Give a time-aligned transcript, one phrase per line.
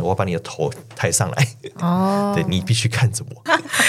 [0.00, 1.48] 我要把你的头抬上来，
[1.80, 3.42] 哦， 对，你必须看着我，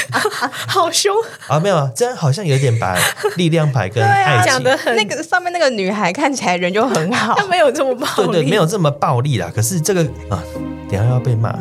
[0.68, 1.16] 好凶
[1.48, 1.60] 啊！
[1.60, 2.98] 没有啊，这样好像有点把
[3.38, 9.52] 力量牌跟 爱情讲的很那个上面那个女孩看起来人就很好，她没有这么暴力，对对，没有这么暴力啦。
[9.54, 10.44] 可是这个啊，
[10.90, 11.58] 等下要被骂，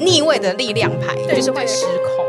[0.00, 2.20] 逆位的力量牌就是会失控。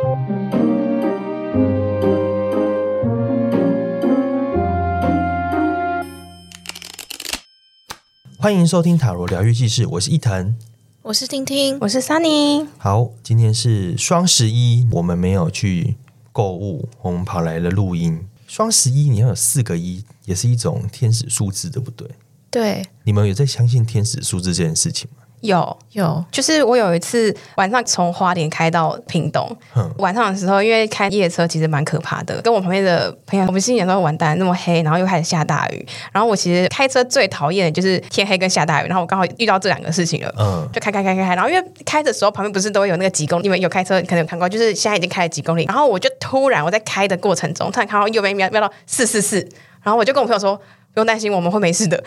[8.40, 10.56] 欢迎收听塔罗疗愈记事，我是一腾，
[11.04, 12.68] 我是听听，我是 Sunny。
[12.78, 15.96] 好，今天是双十一，我们没有去
[16.32, 18.28] 购物，我们跑来了录音。
[18.46, 22.08] 双十一，你要有四个一，也是一种天使数字，对不对？
[22.52, 25.21] 对，你们有在相信天使数字这件事情吗？
[25.42, 29.92] 有有，就是我有一次晚上从花莲开到屏东，哼。
[29.98, 49.38] 晚上的时候，因为开夜车其实蛮可怕的，跟我旁边的朋友，我们心里说完蛋，那么黑，然后又开始下大雨，然后我其实开车最讨厌的就是天黑跟下大雨，然后我刚好遇到这两个事情了，嗯，就开开开开开，然后因为开的时候旁边不是都会有那个几公里，因为有开车可能有看过，就是现在已经开了几公里，然后我就突然我在开的过程中，突然看到右边瞄瞄到四四四，
[49.82, 50.56] 然后我就跟我朋友说
[50.94, 52.02] 不用担心，我们会没事的。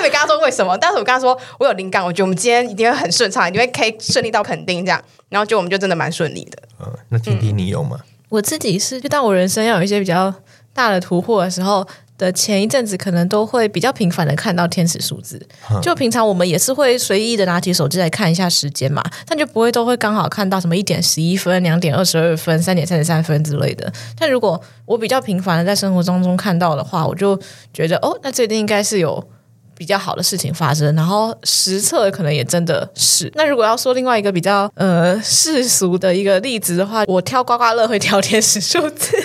[0.00, 6.58] 没跟他说为什么，但是我跟他说我有灵感，我觉得我们今天一定会很顺畅，一定会可以顺利到肯定这样，然后就我们就真的蛮顺利的。
[6.80, 7.98] 嗯，那听听你有吗？
[8.28, 10.32] 我自己是，就当我人生要有一些比较
[10.72, 11.84] 大的突破的时候
[12.16, 15.44] 的前一阵子，可能都会比较频繁的看到天使数字。
[15.82, 23.92] 就平常我们也是会随意的拿起手机来看一下时间嘛，但就不会都会刚好看到什么一点十一分、两点二十二分、三点三十三分之类的。
[24.16, 27.36] 但如果我比较频繁的在生活当中看到的话，我就
[27.74, 29.28] 觉得哦，那这一定应该是有。
[29.80, 33.32] 比较好的事情发生，然后实测可能也真的是。
[33.34, 39.16] 那如果要说另外一个比较呃世俗的一个例子的话，我挑刮刮乐会挑天使数字。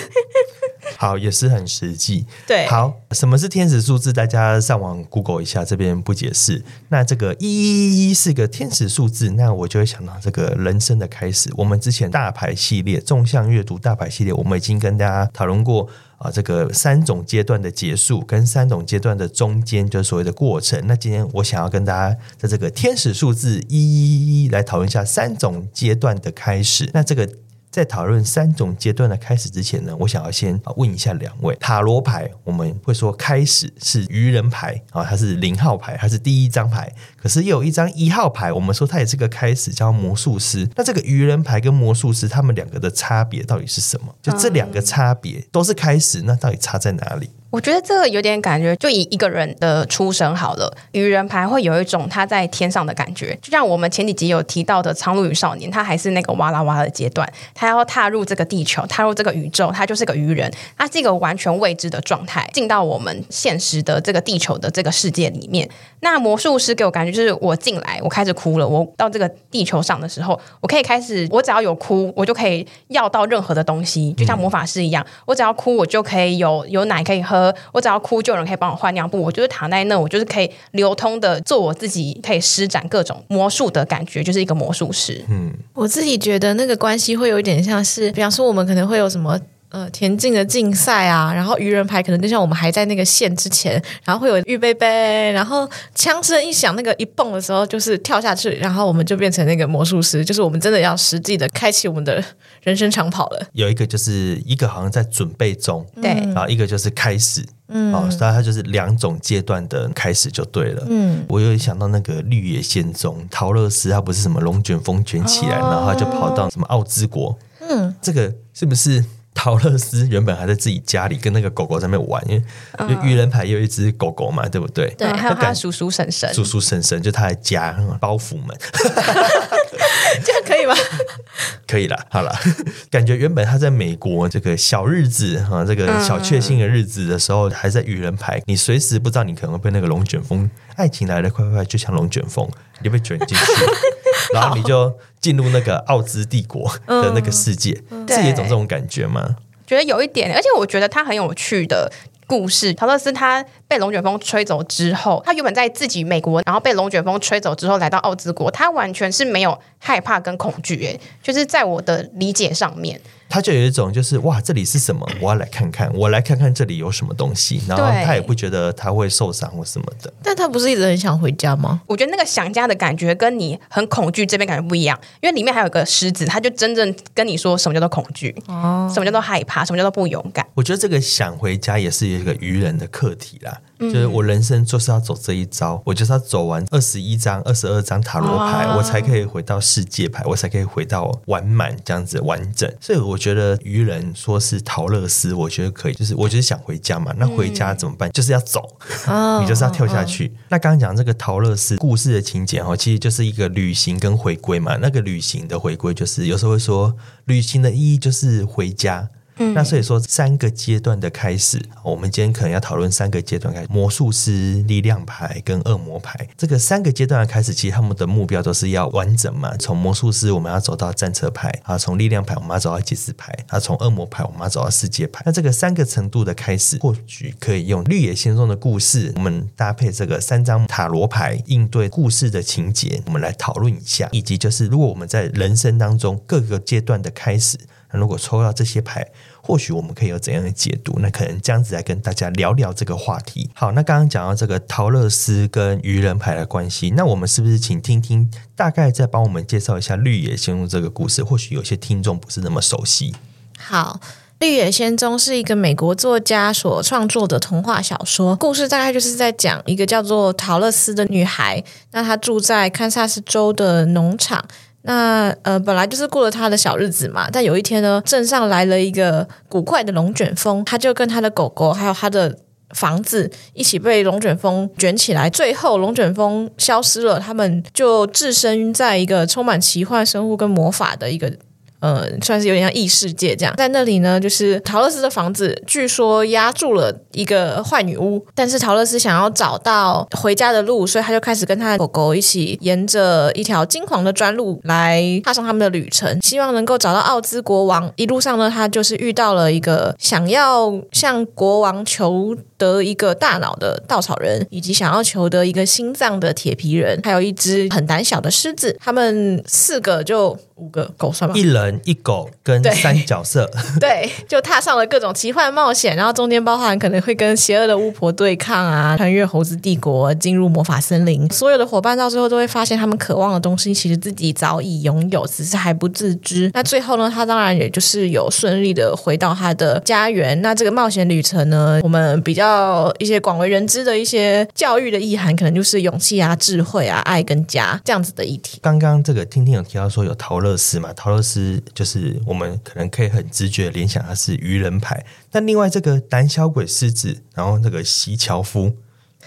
[0.96, 2.24] 好，也是很实际。
[2.46, 4.14] 对，好，什么是天使数字？
[4.14, 6.64] 大家上网 Google 一下，这边不解释。
[6.88, 11.50] 那这个一一一是个天使数字，那我就会想到这个人生的开始。
[11.56, 15.86] 我们之前大牌系列、纵向阅读大牌系列，我们已经跟大家讨论过
[16.18, 20.86] 啊，这个三种阶段的结束跟三种阶段的中间，就是所谓的过程。
[20.86, 26.90] 那今天我想要跟大家在这个天使数字一一一来讨论一下三种阶段的开始。
[26.92, 27.28] 那这个。
[27.76, 36.90] 在讨论三种阶段的开始之前呢，我想要先问一下两位塔罗牌，我们会说开始是愚人牌啊，它是零号牌，它是第一张牌。
[37.18, 40.66] 可是又有一张一号牌，我们说它也是个开始，叫魔术师。
[40.74, 44.06] 那这个愚人牌跟魔术师，他们两个的差别到底是什么？
[44.22, 47.28] 就这两个差别都是开始，那到底差在哪里？
[47.50, 65.66] 我觉得这个有点感觉，就以一个人的出生好了，愚人牌会有一种他在天上的感觉，就像我们前几集有提到的《苍鹭与少年》，他还是那个哇啦哇的阶段，他要踏入这个地球，踏入这个宇宙，他就是个愚人，他是一个完全未知的状态，进到我们现实的这个地球的这个世界里面。
[66.00, 77.35] 那魔术师给我感觉就是，我进来，我开始哭了，我到这个地球上的时候，我可以开始，我只要有哭，我就可以要到任何的东西，就像魔法师一样，我只要哭，我就可以有有奶可以喝。
[77.72, 79.20] 我只要哭，就有人可以帮我换尿布。
[79.20, 85.24] 我就是躺在那，我就是可以流通的做我自己，可以施展各种魔术的感觉，就是一个魔术师。
[85.28, 89.38] 嗯，我自己觉得那个关系会有一点像是，比方说我们可能会有什么。
[89.68, 102.22] 呃，田径的竞赛啊，然后愚人牌可能就像我们还在那个线之前，然后会有预备备，然后枪声一响，那个一蹦的时候就是跳下去，然后我们就变成那个魔术师，就是我们真的要实际的开启我们的
[102.62, 103.46] 人生长跑了。
[103.52, 110.86] 有一个就是一个好像在准备中，对，然后一个就是开始，嗯，哦，所以它就是两种阶段的开始就对了。
[110.88, 117.36] 嗯，我有想到那个绿野仙踪，陶乐丝他不是什么龙卷风卷起来，哦、然后他就跑到什么奥兹国，
[117.68, 119.04] 嗯，这个是不是？
[119.36, 122.42] 桃乐斯原本还在自己家里跟那个狗狗在那边玩，因
[122.88, 124.88] 为愚人牌也有一只狗狗嘛，对不对？
[124.96, 128.56] 对，还有他叔叔婶婶，叔叔婶婶就他的家包袱们，
[130.24, 130.74] 这样可以吗？
[131.68, 132.34] 可以了，好了，
[132.90, 142.48] 感觉原本他在美国这个小日子哈，这个小确幸的日子的时候，还在愚人牌，你随时不知道你可能会被那个龙卷风，爱情来的快快，就像龙卷风，
[142.80, 143.44] 你就被卷进去。
[144.34, 149.36] 然后你就进入那个奥兹帝国的那个世界，嗯、是一种这种感觉吗？
[149.66, 151.90] 觉得有一点，而且我觉得它很有趣的
[152.26, 152.72] 故事。
[152.74, 163.00] 陶乐斯他被龙卷风吹走之后，他原本在自己美国，然后被龙卷风吹走之后来到奥兹国，他完全是没有害怕跟恐惧，诶，就是在我的理解上面。
[163.28, 165.06] 他就有一种就是哇，这里是什么？
[165.20, 167.60] 我要来看看，我来看看这里有什么东西。
[167.68, 170.12] 然后他也不觉得他会受伤或什么的。
[170.22, 171.80] 但他不是一直很想回家吗？
[171.86, 180.46] 我觉得那个想家的感觉跟你很恐惧这边感觉不一样，因为里面还有个狮子，他就真正跟你说什么叫做恐惧，哦，什么叫做害怕，什么叫做不勇敢。
[180.54, 183.60] 我觉得这个想回家也是一个愚人的课题啦。
[183.78, 192.72] 就是我人生就是要走这一招，我就是要走完二十一张、二十二张塔罗牌，啊，我才可以回到世界牌，我才可以回到完满这样子完整。
[192.80, 195.94] 所以我觉得愚人说是陶乐丝，我觉得可以。
[195.94, 198.08] 就是我就是想回家嘛，那回家怎么办？
[198.08, 198.66] 嗯、就是要走，
[199.40, 200.28] 你就是要跳下去。
[200.28, 204.76] 哦、那刚刚讲这个陶乐丝故事的情节哦，其实就是一个旅行跟回归嘛。
[204.76, 209.08] 那个旅行的回归，就是有时候会说旅行的意义就是回家。
[209.36, 216.28] 那所以说三个阶段的开始，我们今天可能要讨论三个阶段开始：魔术师、力量牌跟恶魔牌。
[216.36, 219.56] 这个三个阶段的开始，其实他们的目标都是要完整嘛。
[219.58, 225.22] 从魔术师我们要走到战车牌啊，从力量牌我们要走到祭司牌啊，从恶魔牌我们要走到世界牌。
[225.26, 234.08] 那这个三个程度的开始，或许可以用绿野仙踪的故事，我们搭配这个三张塔罗牌应对故事的情节，我们来讨论一下。
[234.12, 237.58] 以及就是如果我们在人生当中各个阶段的开始。
[237.92, 239.06] 那如果抽到这些牌，
[239.40, 240.98] 或许我们可以有怎样的解读？
[241.00, 243.48] 那可能这样子来跟大家聊聊这个话题。
[243.54, 251.22] 好，那刚刚讲到这个桃乐丝跟愚人牌的关系，那我们是不是请听听大概再帮我们介绍一下绿野仙踪这个故事？
[251.22, 253.14] 或许有些听众不是那么熟悉。
[253.58, 254.00] 好，
[254.40, 261.62] 绿野仙踪是一个美国作家所创作的童话小说，故事大概就是在讲一个叫做桃乐丝的女孩，
[261.92, 264.44] 那她住在堪萨斯州的农场。
[264.86, 272.38] 那呃，本来就是过了他的小日子嘛，但有一天呢，镇上来了一个古怪的龙卷风，他就跟他的狗狗还有他的
[272.70, 281.32] 房子一起被龙卷风卷起来，最后龙卷风消失了，他们就置身在一个充满奇幻生物跟魔法的一个。
[281.80, 288.24] 呃，算是有点像异世界这样，在那里呢，就是桃乐丝的房子，据说压住了一个坏女巫。
[288.34, 297.92] 但是桃乐丝想要找到回家的路，所以他就开始跟他的狗狗一起沿着一条金黄的砖路来踏上他们的旅程，希望能够找到奥兹国王。
[297.96, 308.76] 一路上呢，他就是遇到了一个想要向国王求得一个大脑的稻草人，以及想要求得一个心脏的铁皮人，还有一只很胆小的狮子。
[308.80, 311.36] 他们四个就五个狗算吗？
[311.36, 315.96] 一人一狗跟三角色， 对，就踏上了各种奇幻冒险。
[315.96, 321.30] 然后中间包含可能会跟邪恶的巫婆对抗啊，穿越猴子帝国，进入魔法森林。
[321.32, 326.50] 所有的伙伴到最后都会发现，他们渴望的东西其实自己早已拥有，只是还不自知。
[326.54, 330.40] 那最后呢，他当然也就是有顺利的回到他的家园。
[330.42, 332.92] 那这个冒险旅程呢，我们比较。
[332.98, 338.58] 一些广为人知的一些教育的意涵，可能就是勇气啊、智慧啊、爱跟家这样子的议题。
[338.62, 341.20] 刚刚这个听听有提到说有陶乐斯嘛，陶乐
[341.56, 345.04] 丝就是我们可能可以很直觉联想它是愚人牌。
[345.30, 348.76] 但另外这个胆小鬼狮子，然后那个席樵夫，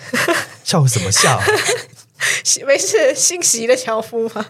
[0.64, 1.40] 笑什么笑？
[2.66, 4.46] 没事，姓席的樵夫吗？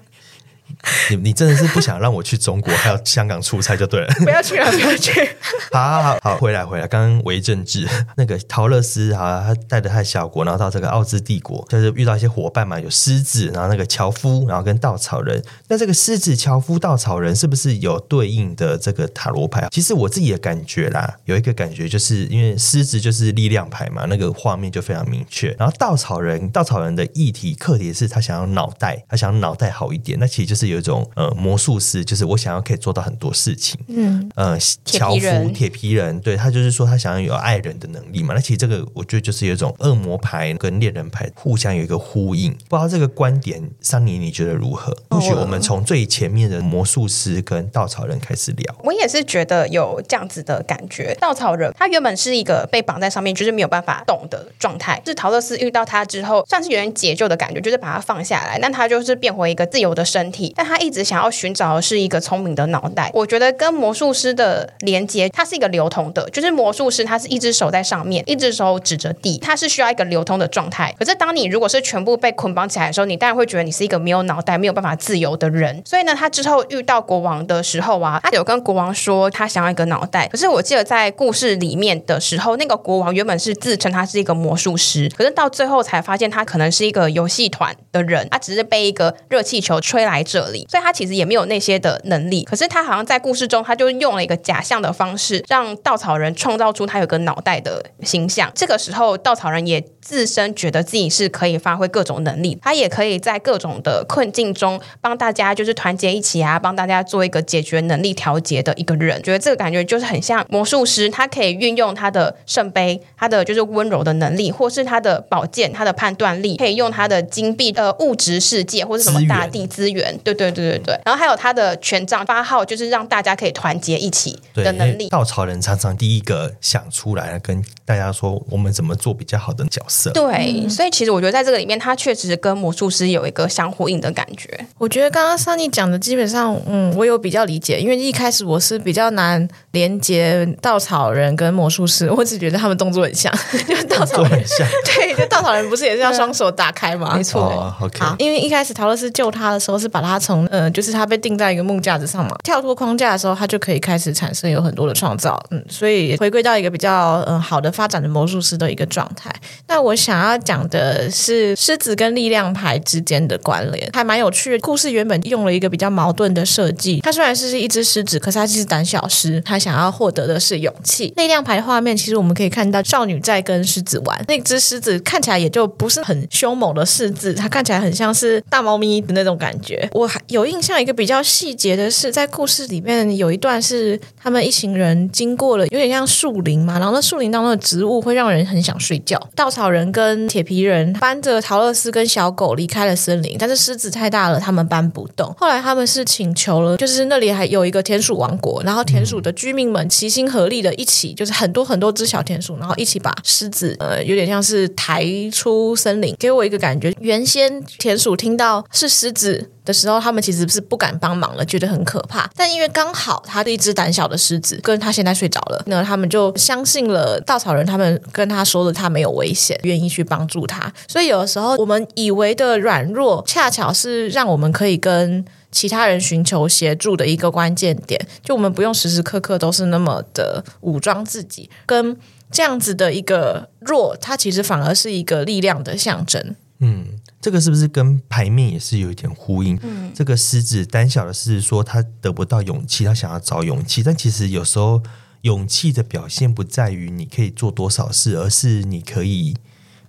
[1.09, 5.11] 你你真的是不想让我去中国还有香港出差就对了， 不要去了，不要去。
[5.71, 6.87] 好好好好，回来回来。
[6.87, 15.43] 刚刚为政治那个陶乐斯啊，他带着他的小国，然后到这个奥兹帝国，就是遇到一些伙伴嘛，有狮子，然后那个樵夫，然后跟稻草人。
[15.67, 19.67] 那这个狮子、樵夫、稻草人是不是有对应的这个塔罗牌？
[19.71, 25.53] 其实我自己的感觉啦，有一个感觉，就是因为狮子就是力量牌嘛，那个画面就非常明确。
[25.59, 30.17] 然后稻草人，稻草人的议题课题是他想要脑袋，他想要脑袋好一点。
[30.19, 30.68] 那其实就是。
[30.69, 33.79] 有一种呃魔术师，就是我想要可以做到很多事情。
[33.87, 38.33] 嗯呃，樵夫铁皮人，对，他就是说他想要有爱人的能力嘛。
[38.33, 42.51] 那其实这个我觉得就是有一种恶魔牌跟猎人牌互相有一个呼应。
[42.69, 44.95] 不知道这个观点，桑尼你觉得如何？
[45.09, 48.75] 或许我们从最前面的魔术师跟稻草人开始聊。
[48.83, 51.15] 我也是觉得有这样子的感觉。
[51.19, 55.01] 稻草人他原本是一个被绑在上面，就是没有办法动的状态。
[55.05, 60.53] 是桃乐丝遇到他之后，算是有点解救的感觉，就是把他放下来，但他就是变回一个自由的身体。
[60.59, 63.09] 但他一直想要寻找的是一个聪明的脑袋。
[63.13, 70.93] 我觉得跟魔术师的连接，它是一个流通的，就是魔术师他是一只手在上面，一只手指着地，他是需要一个流通的状态。
[70.99, 75.81] 可是当你如果是全部被捆绑起来的时候，你当然会觉得你是一个没有脑袋、没有办法自由的人。
[75.85, 80.27] 所以呢，他之后遇到国王的时候啊，他有跟国王说他想要一个脑袋。
[80.27, 90.93] 可是我记得在故事里面的时候，那个国王原本是自称他是一个魔术师，可是到最后才发现他可能是一个游戏团的人，他只是被一个热气球吹来这里，所以他。
[90.99, 98.51] 其实也没有那些的能力，可是他好像在故事中，他就用了一个假象的方式，让稻草人创造出他有个脑袋的形象。
[98.53, 109.23] 这个时候，稻草人也自身觉得自己是可以发挥各种能力，他也可以在各种的困境中帮大家就是团结一起啊，帮大家做一个解决能力调节的一个人。
[109.23, 121.01] 觉得这个感觉就是很像魔术师，他可以运用他的圣杯，他的就是温柔的能力，或是他的宝剑，他的判断力，可以用他的金币呃物质世界或是什么大地，资源对对对对对。
[121.05, 125.09] 然后还有他的权杖八号，就是让大家可以团结一起的能力。
[125.09, 130.11] 稻草人常常第一个想出来跟大家说，我们怎么做比较好的角色。
[130.11, 134.49] 对，所以其实我觉得在这个里面，他确实跟魔术师有一个相呼应的感觉。
[134.77, 143.33] 我觉得刚刚 Sunny 讲的基本上，嗯，我有比较理解，因为一开始我是比较难连接稻草人跟魔术师，我只觉得他们动作很像，
[143.67, 147.15] 就稻草人很像， 对，就稻草人不是也是要双手打开吗？
[147.15, 147.41] 没错。
[147.41, 159.33] 哦 okay、好，因为一开始陶乐斯救他的时候是把他从呃，就是他被钉在一个木架子上嘛，跳脱框架的时候，他就可以开始产生有很多的创造，嗯，所以回归到一个比较嗯好的发展的魔术师的一个状态。
[159.67, 164.59] 那我想要讲的是狮子跟力量牌之间的关联，还蛮有趣的。
[164.59, 171.11] 故事原本用了一个比较矛盾的设计，它虽然是一只狮子，可是它其实胆小狮，它想要获得的是勇气。
[171.17, 179.89] 力量牌画面其实我们可以看到少女在跟狮子玩，那只狮子看起来也就不是很凶猛的狮子，它看起来很像是大猫咪的那种感觉。
[179.93, 189.19] 我还有印象一个比较细节的是，在故事里面有一段是他们一行人经过了有点像树林嘛，然后那树林当中的植物会让人很想睡觉。
[189.35, 195.33] 稻草人跟铁皮人搬着桃乐丝跟小狗离开了森林，但是狮子太大了，他们搬不动。
[195.37, 212.27] 后来他们是请求了，就是那里还有一个田鼠王国，然后田鼠的居民们齐心合力的一起，就是很多很多只小田鼠，然后一起把狮子呃有点像是抬出森林，给我一个感觉，原先田鼠听到是狮子的时候，他们其实是不敢帮忙了，觉得很可怕。
[212.35, 220.73] 但因为刚好他是一只胆小的狮子，跟他现在睡着了，那他们就相信了稻草人，他们跟他说的他没有危险，愿意去帮助他。
[220.87, 228.03] 所以有的时候我们以为的软弱，恰巧是让我们可以跟其他人寻求协助的一个关键点。
[228.23, 231.95] 就我们不用时时刻刻都是那么的武装自己，跟
[232.31, 236.35] 这样子的一个弱，它其实反而是一个力量的象征。
[236.59, 236.85] 嗯，
[237.21, 239.59] 这个是不是跟牌面也是有一点呼应？
[239.61, 244.81] 嗯，这个狮子胆小的狮子说他得不到勇气，他想要找勇气，但其实有时候
[245.21, 249.35] 勇气的表现不在于你可以做多少事，而是你可以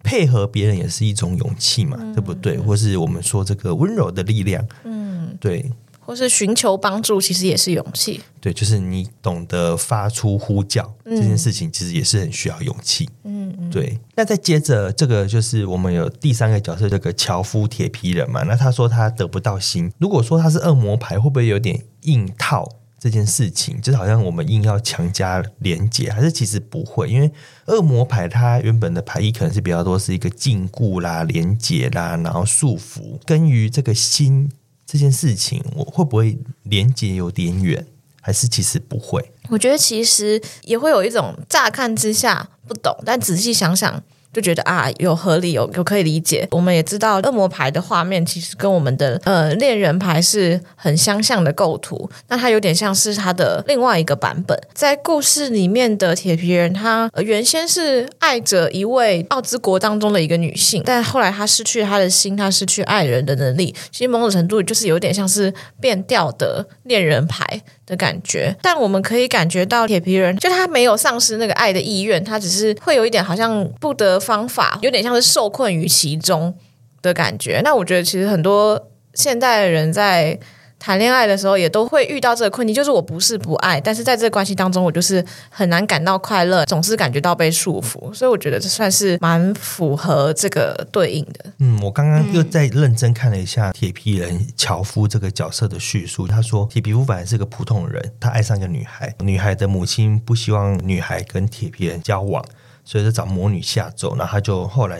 [0.02, 2.58] 配合别人，也是一种勇气嘛，嗯、对不对？
[2.58, 5.70] 或是我们说这个温柔的力量，嗯，对。
[6.00, 8.20] 或是寻求帮助，其实也是勇气。
[8.40, 13.08] 对，就是你懂得发出呼叫、嗯、这件事情，其实也是很需要勇气。
[13.24, 13.98] 嗯嗯，对。
[14.16, 18.42] 那再接着，这个就是我们有第三个角色，这个樵夫铁皮人嘛。
[18.44, 22.66] 那他说他得不到心，如果说他是恶魔牌，会不会有点硬套
[22.98, 23.78] 这件事情？
[23.80, 27.10] 就是好像我们硬要强加连结，还是其实不会？
[27.10, 27.30] 因为
[27.66, 34.50] 恶魔牌它原本的牌意可能是比较多是一个禁锢啦、连结啦，然后束缚，跟于这个心。
[34.90, 37.86] 这件事情我会不会连接有点远，
[38.20, 39.30] 还是其实不会？
[39.48, 44.02] 我觉得其实也会有一种乍看之下不懂，但仔细想想。
[44.32, 46.46] 就觉得啊，有合理，有有可以理解。
[46.52, 54.58] 我们也知道恶魔牌的画面其实跟我们的呃恋人牌是很相像的构图，那它有点像是它的另外一个版本。
[54.72, 63.74] 在故事里面的铁皮人，他原先是爱着一位奥兹国当中的一个女性，但后来他失去他的心，他失去爱人的能力。
[63.90, 76.54] 其实某种程度就是有点像是变调的恋人牌的感觉，但我们可以感觉到铁皮人就他没有丧失那个爱的意愿，他只是会有一点好像不得方法，有点像是受困于其中
[77.02, 77.60] 的感觉。
[77.62, 80.38] 那我觉得其实很多现代人在。
[80.80, 91.52] 谈恋爱的时候也都会遇到这个困境，就是我不是不爱，但是在这个关系当中，我就是很难感到快乐，总是感觉到被束缚，所以我觉得这算是蛮符合这个对应的。
[91.58, 102.42] 嗯，我刚刚又在认真看了一下铁皮人樵夫这个角色的叙述，他说铁皮夫本来是个普通人，他爱上一个女孩，女孩的母亲不希望女孩跟铁皮人交往，
[102.86, 104.98] 所以就找魔女下咒，然后他就后来。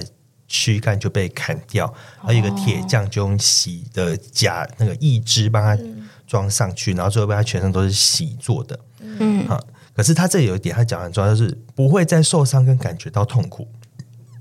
[0.53, 1.87] 躯干就被砍掉，
[2.19, 5.81] 还有一个铁匠就用洗的假那个义肢帮他
[6.27, 8.79] 装上去，嗯、然后最后被他全身都是洗做的。
[9.01, 9.59] 嗯，啊，
[9.95, 13.69] 可是他这里有一点，他讲很重要，就是不会再受伤跟感觉到痛苦。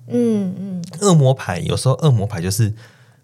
[0.07, 2.73] 嗯嗯，恶魔牌有时候恶魔牌就是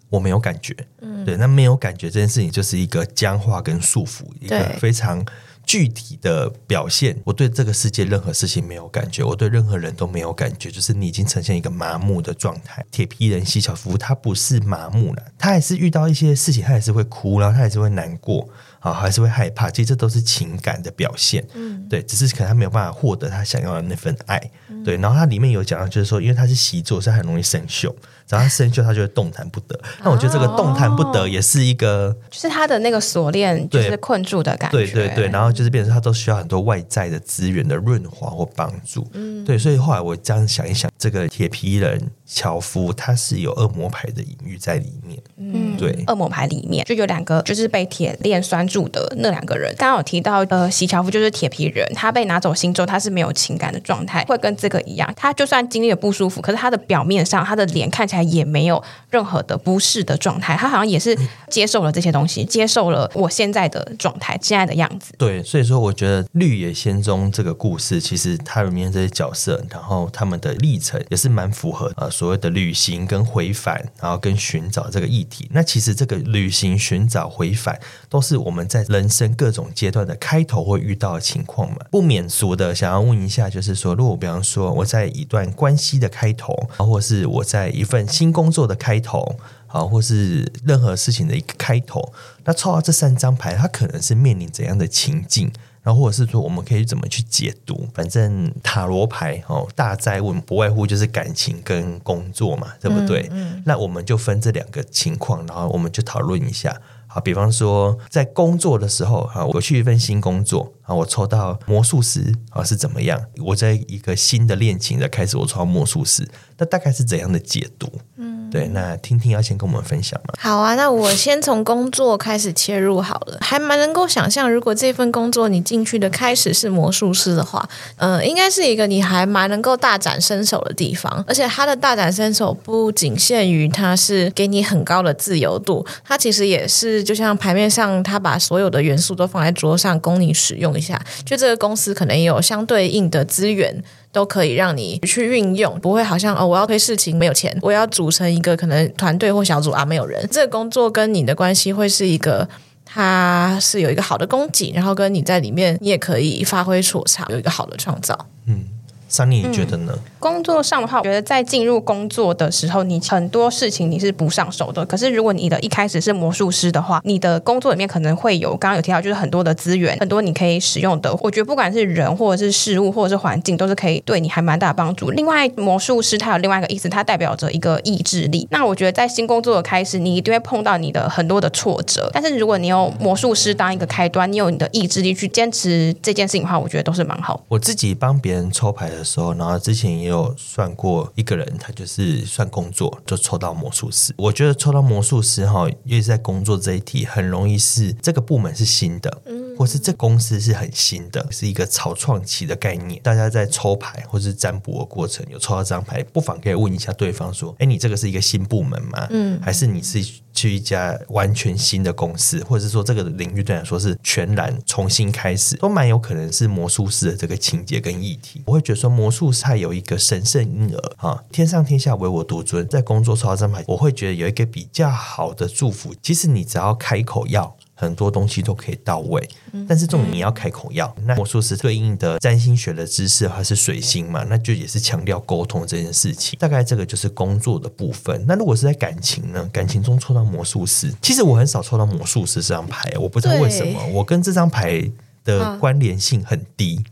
[0.08, 5.26] 我没有感觉，嗯，对，那没有感觉这件事情就是一个僵化跟束缚，一个非常。
[5.66, 12.86] 具体的表现，我对这个世界任何事情没有感觉，我对任何人都没有感觉，就是你已经呈现一个麻木的状态。
[12.92, 19.68] 铁皮人西樵夫他不是麻木了，他还是遇到一些事情，他还是会哭，然后他还是会难过，啊，还是会害怕。
[19.68, 24.96] 其实这都是情感的表现，嗯，对，只是可能他没有办法获得他想要的那份爱，嗯、对。
[24.98, 27.92] 然后他里面有讲到，就是说，因为他是习作，所以很容易生锈。
[28.26, 29.78] 只要他生锈，他就会动弹不得。
[30.02, 34.76] 那我觉得这个动弹不得也是一个，就是他的那个锁链，就是困住的感觉。
[34.76, 39.06] 对对对，然后就是变成他都需要很多外在的资源的润滑或帮助。
[39.12, 49.72] 嗯，对，所以后来我这样想一想，这个铁皮人樵夫他是有恶魔牌的隐喻在里面，嗯，对，恶魔牌里面就有两个，就是被铁链拴住的那两个人。
[49.78, 61.16] 刚刚有提到，呃，席樵夫就是铁皮人，他被拿走心之后，他是没有情感的状态，会跟这个一样，他就算经历了不舒服，可是他的表面上，他的脸看起来也没有任何的不适的状态，他好像也是
[61.48, 65.14] 接受了这些东西，接受了我现在的状态，现在的样子。
[65.16, 72.10] 对，所以说我觉得《绿野仙踪》这个故事，其实它里面这些角色，然后他们的历程也是蛮符合呃。
[72.10, 81.76] 所谓的旅行跟回返，然后跟寻找这个议题，那其实这个旅行、寻找、回返，都是我们在人生各种阶段的开头会遇到的情况嘛。
[81.90, 89.36] 不免俗的想要问一下，就是说，如果比方说我在一段关系的开头，或是我在一份新工作的开头，
[89.66, 92.12] 啊，或是任何事情的一个开头，
[92.44, 95.50] 那抽到这三张牌，它可能是面临怎样的情境？
[95.82, 97.88] 然后或者是说，我们可以怎么去解读？
[97.94, 103.28] 反正塔罗牌哦，大灾问不外乎就是感情跟工作嘛，对不对？
[103.30, 106.76] 嗯嗯、那我们就分这两个情况，然后我们就讨论一下。
[107.16, 113.18] 啊，比方说在工作的时候，啊，我去一份新工作，啊，我抽到魔术师啊是怎么样？
[113.38, 117.90] 我在一个新的恋情的开始，我抽到魔术师，那大概是怎样的解读？
[118.16, 118.35] 嗯。
[118.50, 120.34] 对，那听听要先跟我们分享吗？
[120.38, 143.82] 好啊，那我先从工作开始切入好了，还蛮能够想象，如果这份工作你进去的开始是魔术师的话，呃，应该是一个你还蛮能够大展身手的地方，而且他的大展身手不仅限于他是给你很高的自由度，他其实也是就像牌面上他把所有的元素都放在桌上供你使用一下，就这个公司可能也有相对应的资源。
[144.16, 150.26] 都可以让你去运用，不会好像哦，我要推事情没有钱，我要组成一个可能团队或小组啊，没有人。
[150.30, 152.48] 这个工作跟你的关系会是一个，
[152.82, 158.18] 它是有一个好的供给，然后跟你在里面，你也可以发挥所长，有一个好的创造。
[158.46, 158.64] 嗯。
[159.10, 159.92] Sunny，你觉得呢？
[159.94, 164.84] 嗯，工作上的话，我觉得在进入工作的时候，你很多事情你是不上手的。
[164.84, 171.14] 可是如果你的一开始是魔术师的话，你的工作里面可能会有刚刚有提到，就是很多的资源，很多你可以使用的。
[171.20, 175.10] 我觉得不管是人或者是事物或者是环境，都是可以对你还蛮大的帮助。
[175.10, 178.46] 另外，魔术师它有另外一个意思，它代表着一个意志力。
[178.50, 182.10] 那我觉得在新工作的开始，你一定会碰到你的很多的挫折。
[182.12, 187.44] 但是如果你有魔术师当一个开端，你有你的意志力去坚持这件事情的话，我觉得都是蛮好。
[187.48, 194.14] 我自己帮别人抽牌的时候，然后之前也有算过一个人，他就是算工作就抽到魔术师。
[194.16, 199.22] 我觉得抽到魔术师哈，因为在工作这一题很容易是这个部门是新的，
[199.56, 203.00] 或是这公司是很新的，是一个草创期的概念。
[203.02, 209.06] 大家在抽牌或是占卜的过程有抽到这张牌，不妨可以问一下对方说：“哎，你这个是一个新部门吗？
[209.10, 218.42] 嗯，还是你是去一家完全新的公司，或者是说这个领域对来说是全然重新开始，都蛮有可能是魔术师的这个情节跟议题。
[218.46, 225.94] 我会觉得说魔术师他有一个神圣婴儿啊，天上天下唯我独尊，在工作抽到这张牌，我会觉得有一个比较好的祝福。
[226.02, 227.56] 其实你只要开口要。
[227.78, 229.28] 很多东西都可以到位，
[229.68, 230.92] 但是这种你要开口要。
[231.04, 236.38] 那魔术师对应的占星学的知识还是水星嘛，那就也是强调沟通这件事情。
[236.38, 238.24] 大概这个就是工作的部分。
[238.26, 239.46] 那如果是在感情呢？
[239.52, 244.82] 感情中抽到魔术师，其实我很少抽到魔术师这张牌，我不知道为什么，我跟这张牌
[245.22, 246.82] 的关联性很低。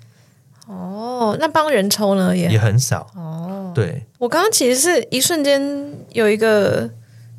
[0.66, 3.10] 哦，那帮人抽呢也也很少。
[3.16, 5.62] 哦，对，我刚刚其实是一瞬间
[6.12, 6.90] 有一个。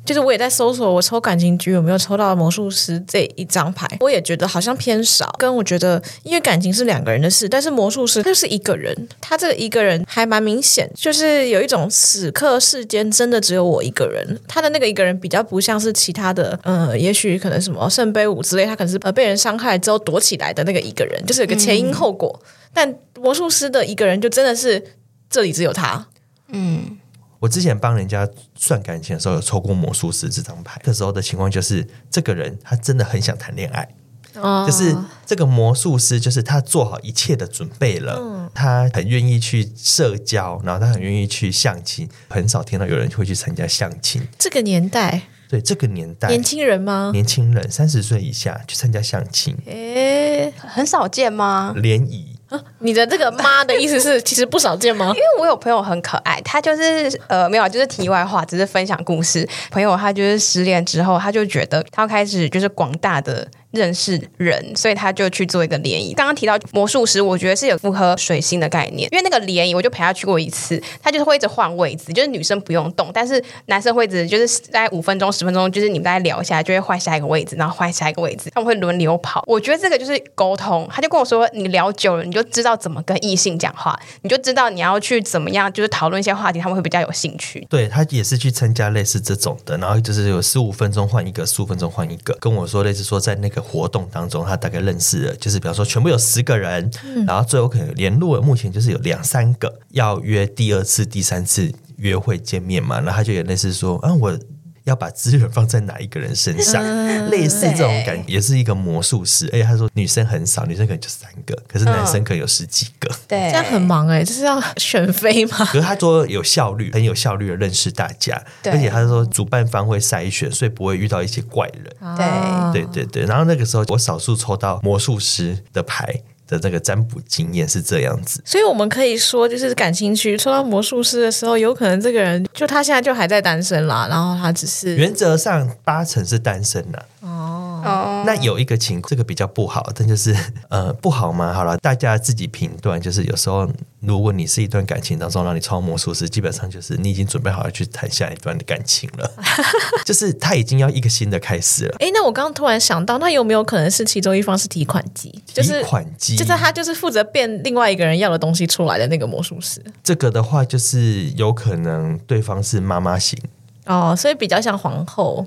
[0.06, 5.34] 就是我也在搜索，我抽感情局有没有抽到魔术师这一张牌，我也觉得好像偏少。
[5.36, 14.40] 跟我觉得，因为感情是两个人的事，但是魔术师他就是一个人，他这个一个人还蛮明显，就是有一种此刻世间真的只有我一个人。
[14.46, 22.40] 他的那个一个人比较不像是其他的，呃，也许可能什么圣杯五之类，他可能是呃被人伤害之后躲起来的那个一个人，就是有个前因后果。
[22.72, 24.82] 但魔术师的一个人就真的是
[25.28, 26.06] 这里只有他，
[26.48, 26.98] 嗯。
[27.46, 30.80] 我之前帮人家算感情的时候，有抽过魔术师这张牌。
[30.84, 33.88] 那时候的情况就是，这个人他真的很想谈恋爱，
[34.34, 42.08] 哦、就是这个魔术师，就是他做好一切的准备了，嗯、他很愿意去社交，然后他很愿意去相亲。
[42.28, 44.26] 很少听到有人会去参加相亲。
[44.36, 47.10] 这个年代，对这个年代，年轻人吗？
[47.12, 51.72] 年轻人三十岁以下去参加相亲，诶，很少见吗？
[51.76, 52.35] 联谊。
[52.78, 55.06] 你的这个妈的意思是其实不少见吗？
[55.06, 59.48] 因为我有朋友很可爱，他就是呃没有，就是题外话，只是分享故事。
[59.70, 66.12] 朋友他就是失恋之后，他就觉得他开始就是广大的认识人，所以他就去做一个联谊。
[66.14, 79.44] 刚刚提到魔术师，我觉得是有符合水星的概念，因为那个联谊我就陪他去过一次，他就是会一直换位置，就是女生不用动，但是男生会一直就是大概五分钟、十分钟，就是你们大概聊一下，就会换下一个位置，然后换下一个位置，他们会轮流跑。
[79.46, 80.88] 我觉得这个就是沟通。
[80.90, 87.66] 他就跟我说，你聊久了，你就知道怎么跟异性讲话，你就知道你要去怎么样，就是讨论一些话题，他们会比较有兴趣。
[87.68, 104.38] 对，他也是去参加类似这种的，然后就是有十五分钟换一个，十五分钟换一个，跟我说类似说在那个活动当中，他大概认识了，就是比方说全部有十个人，嗯、然后最后可能联络了，目前就是有两三个要约第二次、第三次约会见面嘛，然后他就有类似说啊我。
[104.86, 106.82] 要把资源放在哪一个人身上？
[106.82, 109.48] 嗯、类似这种感觉，也是一个魔术师。
[109.52, 113.08] 哎，他说女生很少，女生可能就三个，可是男生可能有十几个。
[113.12, 115.58] 嗯、对，这样很忙哎，就是要选妃嘛。
[115.66, 122.16] 可是他说有效率，很有效率的认识大家，对而且他说主办方会筛选，所以不会遇到一些怪人。
[122.16, 123.24] 对，对对对。
[123.26, 126.22] 然后那个时候我少数抽到魔术师的牌。
[126.46, 137.65] 的这个占卜经验是这样子，所以我们可以说，就是感兴趣抽到魔术师的时候，有可能这个人就他现在就还在单身啦，然后他只是原则上八成是单身的哦。
[137.84, 140.34] 哦，那有一个情况，这个比较不好，但就是
[140.70, 141.52] 呃不好吗？
[141.52, 143.00] 好了，大家自己评断。
[143.00, 143.68] 就是有时候，
[144.00, 149.30] 如果你是一段感情当中让你超魔术师，基本上就是你已经准备好要去谈下一段的感情了，
[150.04, 151.96] 就是他已经要一个新的开始了。
[151.98, 155.42] 哎，那我刚刚突然想到，那有没有可能是其中一方是提款机？
[155.46, 159.82] 就是提款机，就是他就是负责变另外一个人要的东西出来的那个魔术师。
[160.02, 163.38] 这个的话，就是有可能对方是妈妈型
[163.86, 165.46] 哦，所以比较像皇后。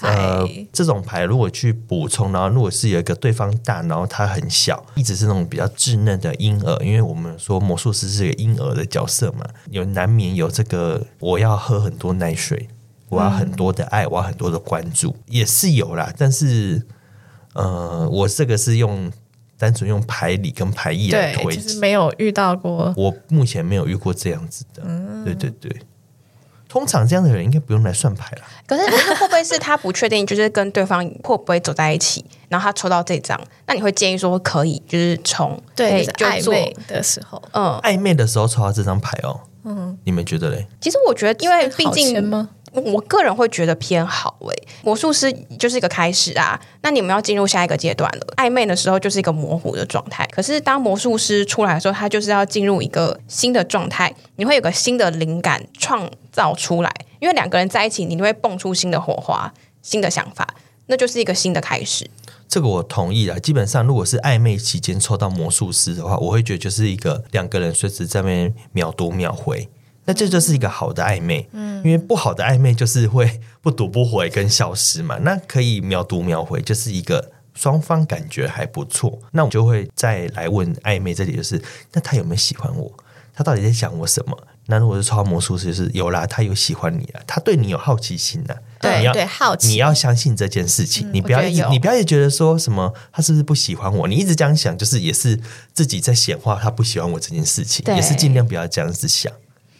[0.00, 12.68] 呃，这种牌如果去补充，然后如果是有一个对方大，然后他很小，一直是那种比较稚嫩的婴儿，因为我们说魔术师是一个婴儿的角色嘛，有难免有这个我要喝很多奶水，
[13.08, 16.12] 我要很多的爱，我要很多的关注，嗯、也是有啦。
[16.16, 16.82] 但是，
[17.54, 19.10] 呃，我这个是用
[19.58, 25.74] 单纯用牌理跟牌意来推，其实没有遇到过，我目前没有遇过这样子的，嗯、对对对。
[26.68, 28.42] 通常这样的人应该不用来算牌了。
[28.66, 32.24] 可是，会不会是他不确定，就是跟对方会不会走在一起？
[32.48, 40.66] 然后他抽到这张，那你会建议说可以，就是从对暧昧的时候，嗯，暧昧的时候抽到这张牌哦，嗯，你们觉得嘞？
[40.80, 42.48] 其实我觉得，因为毕竟。
[42.80, 48.26] 我个人会觉得偏好诶，魔术师就是一个开始啊，那你们要进入下一个阶段了。
[48.36, 60.54] 暧昧的时候就是一个模糊的状态，可是当魔术师出来的时候，他就是要进入一个新的状态，你会有个新的灵感创造出来，因为两个人在一起，你就会蹦出新的火花、新的想法，
[60.86, 62.08] 那就是一个新的开始。
[62.48, 69.68] 这个我同意啊，基本上如果是暧昧期间抽到魔术师的话，我会觉得就是一个两个人随时在那边秒读秒回。
[70.08, 75.18] 那这就是一个好的暧昧，嗯，因为不好的暧昧就是会 不读不回跟消失嘛。
[75.18, 79.18] 那可以秒读秒回，就是一个双方感觉还不错。
[79.32, 82.90] 那我就会再来问暧昧这里，就是那他有没有喜欢我？
[83.34, 84.34] 他到底在想我什么？
[84.70, 94.08] 那如果是超魔术师，就是有啦，他有喜欢你啊，他对你有好奇心的，对，你要对，好奇，你要相信这件事情，嗯、你不要一直，你不要也觉得说什么他是不是不喜欢我？
[94.08, 95.38] 你一直这样想，就是也是
[95.74, 99.30] 自己在显化他不喜欢我这件事情，也是尽量不要这样子想。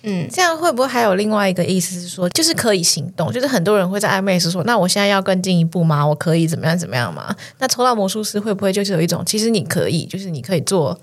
[0.02, 3.32] 嗯，这样会不会还有另外一个意思是说，就是可以行动？
[3.32, 6.06] 就是很多人会在暧昧时说，那我现在要更进一步吗？
[6.06, 7.34] 我可以怎么样怎么样吗？
[7.58, 10.98] 那抽到魔术师会不会就是有一种，其实你可以，就是你可以做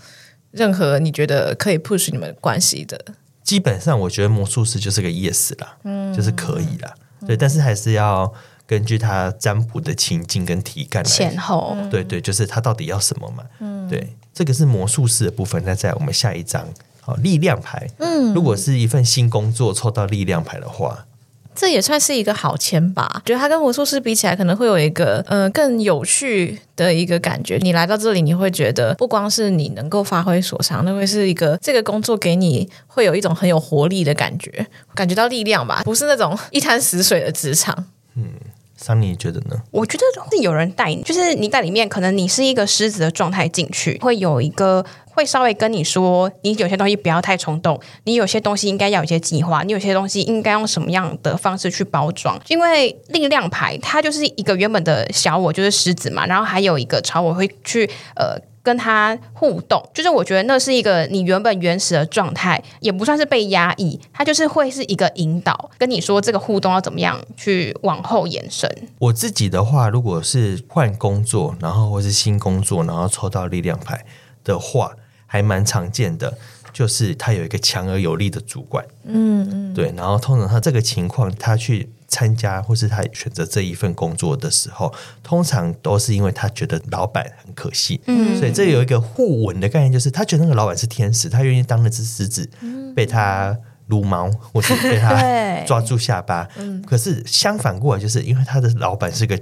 [0.51, 2.97] 任何你觉得可以 push 你们关系的？
[3.43, 8.33] 基本上，我觉得魔术师就是个 yes 啦，嗯，就是可以啦，嗯、对，但是还是要
[8.65, 13.43] 根据他占卜的情境跟体感前后，对对，就是他到底要什么嘛？
[13.59, 15.61] 嗯，对，这个是魔术师的部分。
[15.65, 16.65] 那在我们下一章。
[17.05, 17.87] 哦，力量牌。
[17.99, 21.05] 嗯，如果是一份新工作抽到力量牌的话，
[21.53, 23.21] 这也算是一个好签吧。
[23.25, 27.57] 觉得它跟魔术师比起来，可能会有一个呃更有趣的一个感觉。
[27.61, 37.85] 你来到这里，你会觉得不光是你能够发挥所长，那会是一个这个工作给你会有一种很有活力的感觉，感觉到力量吧，不是那种一潭死水的职场。
[38.15, 38.31] 嗯，
[38.75, 39.55] 桑尼觉得呢？
[39.71, 40.03] 我觉得
[40.35, 44.85] 是有人带你，就是你在里面，可能你是一个狮子的状态进去，会有一个。
[45.15, 52.37] 会稍微跟你说，你有些东西不要太冲动，你有些东西应该要有些计划，你有些东西应该用什么样的方式去包装？
[52.49, 68.69] 因为力量牌它就是一个原本的小我，就是狮子嘛，然后还有一个超我会去呃跟他互动，就是我觉得那是一个你原本原始的状态，也不算是被压抑，它就是会是一个引导，跟你说这个互动要怎么样去往后延伸。
[68.99, 74.03] 我自己的话，如果是换工作，然后或是新工作，然后抽到力量牌
[74.43, 74.91] 的话。
[75.25, 76.37] 还蛮常见的，
[76.71, 92.49] 就是他有一个强而有力的主管，嗯嗯，对，然后通常他这个情况，他去参加或是他选择这一份工作的时候，通常都是因为他觉得老板很可信，嗯，所以这有一个互文的概念，就是他觉得那个老板是天使，他愿意当那只狮子，
[92.95, 93.57] 被他
[93.87, 95.15] 撸毛或是被他
[95.65, 96.47] 抓住下巴。
[96.57, 99.39] 嗯，可是相反过来，就是因为他的老板是个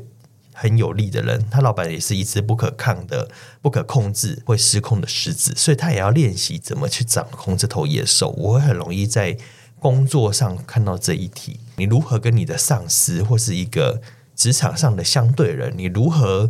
[0.63, 3.29] 很有力的人，他老板也是一只不可抗的、
[3.61, 8.29] 不可控制、会失控的狮子，所以他也要练习怎么去掌控这头野兽。
[8.37, 9.37] 我会很容易在。
[9.83, 14.01] 工作上看到这一题，你如何跟你的上司或是一个
[14.33, 16.49] 职场上的相对人，你如何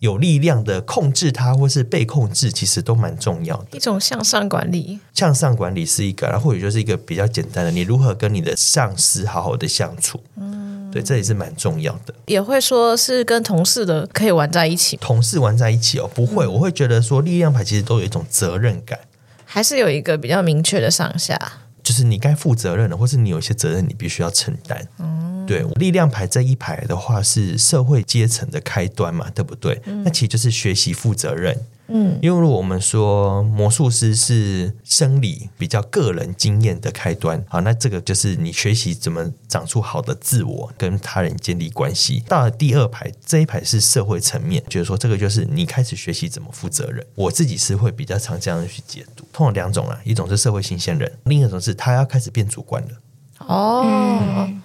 [0.00, 3.68] 有力量的控制他，或是被控制，其实都蛮重要的。
[3.72, 12.14] 一种向上管理，向上管理是一个，然后或者就是一个比较简单的，你如何跟你的上司好好的相处，嗯，对，这也是蛮重要的。
[12.26, 18.98] 也会说是跟同事的可以玩在一起，同事玩在一起哦，不会，嗯，我会觉得说力量牌其实都有一种责任感，
[19.44, 21.38] 还是有一个比较明确的上下。
[21.82, 24.86] 就是你该负责任的，或是你有一些责任，你必须要承担。
[24.98, 29.80] 嗯，对，力量牌这一排的话是社会阶层的开端嘛，对不对？
[29.86, 31.58] 嗯，那其实就是学习负责任。
[31.90, 42.22] 嗯，因为如果我们说魔术师是生理比较个人经验的开端，好，那这个就是你学习怎么长出好的自我，跟他人建立关系。
[42.28, 47.02] 到了第二排，这一排是社会层面，就是说这个就是你开始学习怎么负责任。
[47.14, 52.88] 我自己是会比较常这样去解读，通常两种啊，一种是社会新鲜人，另一种是他要开始变主观了。
[53.46, 54.57] 哦，嗯，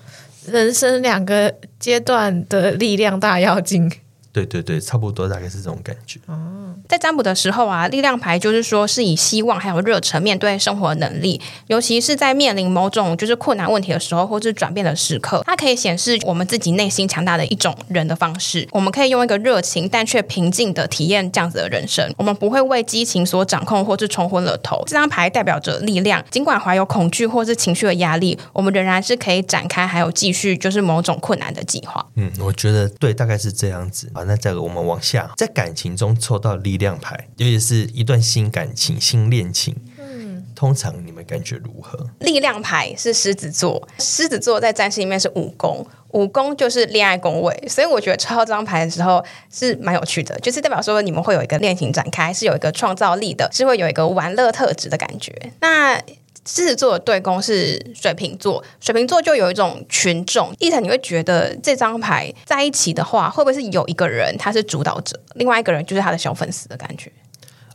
[0.47, 3.91] 人生两个阶段的力量大要精。
[4.33, 6.19] 对对对，差不多大概是这种感觉。
[6.25, 18.67] 哦，在占卜的时候啊，力量牌就是说是以希望还有热忱面对生活的能力，尤其是在面临某种就是困难问题的时候，或是转变的时刻，它可以显示我们自己内心强大的一种人的方式。
[18.71, 24.83] 我们可以用一个热情但却平静的体验这样子的人生，我们不会为激情所掌控或是冲昏了头。
[24.87, 32.03] 这张牌代表着力量，尽管怀有恐惧或是情绪的压力，我们仍然是可以展开还有继续就是某种困难的计划。
[32.15, 34.09] 嗯，我觉得对，大概是这样子。
[34.25, 42.07] 那这个我们往下，在感情中抽到力量牌，尤其是一段新感情、新恋情，嗯，通常你们感觉如何？
[42.19, 55.33] 力量牌是狮子座，狮子座在占星里面是五宫，五宫就是恋爱宫位，所以我觉得抽到这张牌的时候是蛮有趣的，就是代表说你们会有一个恋情展开，是有一个创造力的，是会有一个玩乐特质的感觉。
[55.59, 56.01] 那
[56.45, 60.53] 狮子座的对宫是水瓶座，水瓶座就有一种群众。
[60.59, 67.09] 一腾，你会觉得这张牌在一起的话，会不会是有一个人他是主导者，另外一个人就是他的小粉丝的感觉？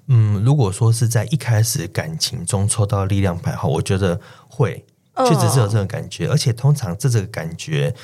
[0.08, 4.84] 嗯，如果说是在一开始感情中抽到力量牌后，我觉得会
[5.16, 7.94] 确实是有这种感觉，嗯、而且通常这这个感觉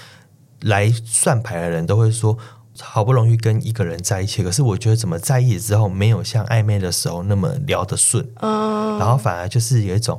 [0.63, 2.39] 来算牌的人都会说，
[2.81, 10.19] 好不容易跟一个人在一起，可是我觉得怎么在一起之后，没有像暧昧的时候那么聊得顺，嗯，然后反而就是有一种。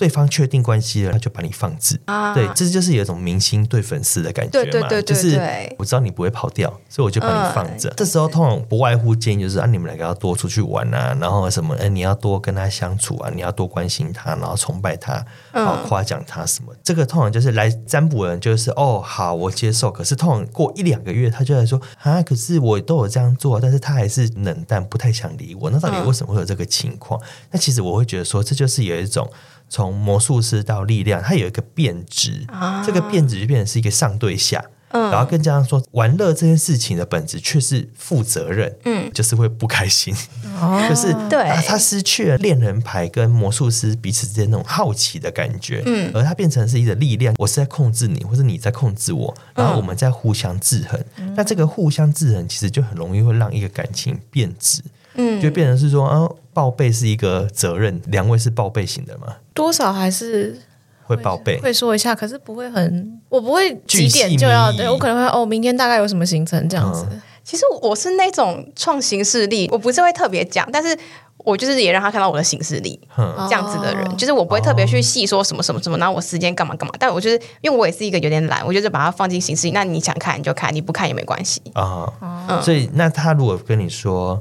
[0.00, 2.00] 对方确定关系了，他就把你放置。
[2.06, 4.70] 啊，对，这就是有一种明星对粉丝的感觉嘛。
[4.70, 5.38] 对对对就是
[5.76, 7.90] 我知道你不会跑掉，所以我就把你放着。
[7.90, 16.72] 嗯，这时候通常不外乎建议就是啊，你们两个要多出去玩啊，然后什么，哎，你要多跟他相处啊，你要多关心他，然后崇拜他，然后夸奖他什么。
[16.72, 19.92] 嗯，这个通常就是来占卜的人就是哦，好，我接受。
[19.92, 25.68] 可是通常过一两个月，他就来说啊，可是我都有这样做，但是他还是冷淡，不太想理我。
[25.68, 27.20] 那到底为什么会有这个情况？
[27.20, 29.30] 嗯，那其实我会觉得说，这就是有一种。
[29.70, 40.12] 从魔术师到力量，它有一个变质，啊、这个变质就变成是一个上对下，嗯、然后更加上说，玩乐这件事情的本质却是负责任，嗯，就是会不开心，
[40.60, 54.82] 哦、就是对，他失去了恋人牌跟魔术师彼此之间那种好奇的感觉，嗯，而它变成是一个力量，我是在控制你，或者你在控制我，然后我们在互相制衡，嗯、那这个互相制衡其实就很容易会让一个感情变质。
[55.14, 59.36] 嗯，就变成是说，啊，报备是一个责任，两位是报备型的吗？
[59.52, 60.58] 多少还是
[61.02, 67.06] 会报备，会说一下，可是不会很，我不会几点就要，对，我可能会哦，明天大概有什么行程这样子。
[67.10, 70.96] 嗯，其实我是那种创行势力，我不是会特别讲，但是
[71.38, 82.12] 我就是也让他看到我的行事历，嗯，这样子的人，就是我不会特别去细说什么什么什么，然后我时间干嘛干嘛，但我就是因为我也是一个有点懒，我就是把它放进行事历，那你想看你就看，你不看也没关系啊。
[82.20, 84.40] 嗯，所以那他如果跟你说。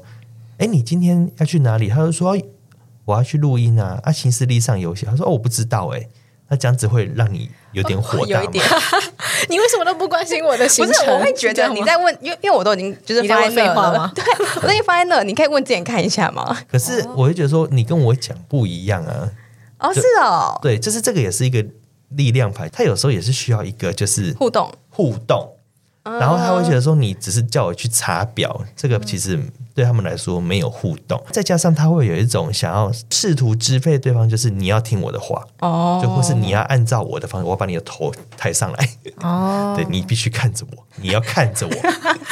[0.59, 1.87] 哎，你今天要去哪里？
[1.87, 2.37] 他就说
[3.05, 3.99] 我要去录音啊！
[4.03, 5.05] 啊，行事历上有写。
[5.05, 6.07] 他说哦，我不知道哎。
[6.51, 8.25] 那这样子会让你有点火大吗？
[8.25, 8.65] 哦，有一点。
[9.49, 10.93] 你为什么都不关心我的行程？
[10.93, 14.11] 不是，我会觉得你在问，因为因为我都已经就是发废话了？
[14.13, 14.23] 对，
[14.57, 16.57] 我都已经发在那，你可以问自己看一下吗？
[16.69, 19.29] 可是我会觉得说，你跟我讲不一样啊。
[19.79, 20.59] 哦，是哦。
[20.61, 21.65] 对，就是这个也是一个
[22.09, 25.55] 力量牌，它有时候也是需要一个就是互动，互动。
[26.03, 29.39] 然后他会觉得说，你只是叫我去查表，这个其实
[29.75, 31.21] 对他们来说没有互动。
[31.31, 38.89] 再加上他会有一种想要试图支配对方，就是你要听我的话哦，就或是你要按照我的方式，我要把你的头抬上来
[39.21, 41.75] 哦， 对，你必须看着我，你要看着我，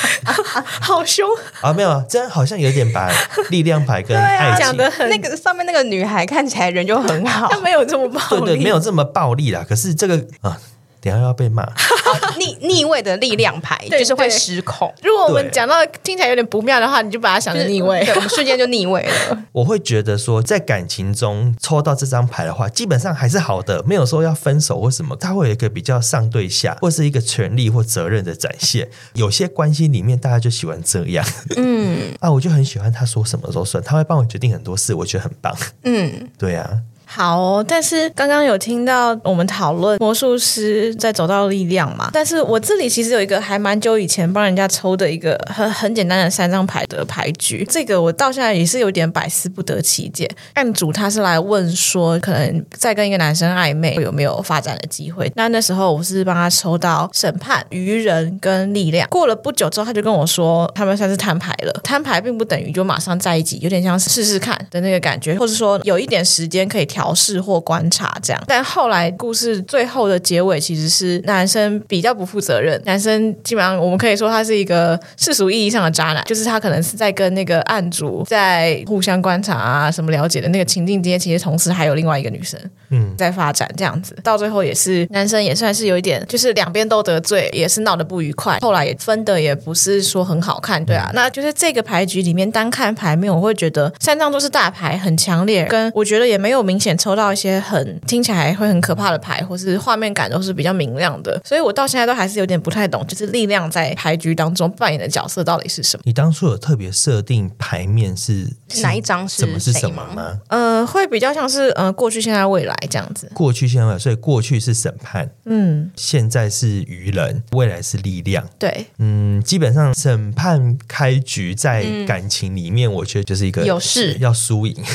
[0.82, 1.27] 好凶
[1.62, 1.71] 啊！
[1.73, 3.12] 没有啊，这样好像有点把
[3.49, 9.63] 力量牌跟爱情讲的很那个上面那个女孩看起来人就很好，她没有这么暴力，对对，没有这么暴力啦。
[9.67, 10.58] 可是这个啊。
[11.00, 11.64] 等下要被骂，
[12.38, 14.94] 逆逆位的力量牌就是会失控。
[15.04, 19.44] 如果我们讲到听起来有点不妙的话，你就把它想成逆位，我们瞬间就逆位了。
[19.54, 25.16] 我会觉得说，在感情中抽到这张牌的话，基本上还是好的，没有说要分手或什么。
[25.16, 28.90] 它会有一个比较上对下，或是一个权利或责任的展现。
[29.14, 31.26] 有些关系里面，大家就喜欢这样。
[31.56, 35.56] 嗯，啊，我就很喜欢他说什么都算，他会帮我决定很多事，我觉得很棒。
[35.84, 36.82] 嗯，对啊。
[37.10, 42.10] 好哦，但是刚刚有听到我们讨论魔术师在走到力量嘛？
[42.13, 50.30] 但是我这里其实有一个还蛮久以前帮人家抽的一个很很简单的三张牌的牌局，这个我到现在也是有点百思不得其解。
[50.54, 55.32] 案主他是来问说，可能在跟一个男生暧昧有没有发展的机会？
[55.36, 59.08] 那那时候我是帮他抽到审判、愚人跟力量。
[59.10, 61.72] 过了不久之后，他就跟我说，他们算是摊牌了。
[61.84, 72.82] 摊牌并不等于就马上在一起，有点像试试看的那个感觉，或者说有一点时间可以调试或观察这样，但后来故事最后的结尾其实是男生比较不负责任。
[72.86, 84.18] 男生基本上我们可以说他是一个世俗意义上的渣男，就是他可能是在跟那个案主在互相观察啊什么了解的那个情境之间，其实同时还有另外一个女生嗯在发展这样子。
[84.24, 88.58] 到最后也是男生也算是有一点，就是两边都得罪，也是闹得不愉快。
[88.62, 91.10] 后来也分的也不是说很好看，对啊。
[91.14, 97.28] 那就是这个牌局里面单看牌面，我会觉得三张都是大牌，很强烈，跟我觉得也没有明显抽到。
[97.38, 106.04] 一些很听起来会很可怕的牌，或是画面感都是比较明亮的，所以我到现在都还是有点不太懂，就是力量在牌局当中扮演的角色到底是什么？
[106.06, 110.39] 你当初有特别设定牌面是，是哪一张是什么是什么吗？
[110.47, 113.30] 呃，会比较像是呃过去、现在、未来这样子。
[113.36, 118.43] 过去、现在、未来，所以过去是审判，嗯，现在是愚人，未来是力量。
[118.58, 124.76] 对，嗯，基本上审判开局在感情里面，我觉得就是一个有事要输赢。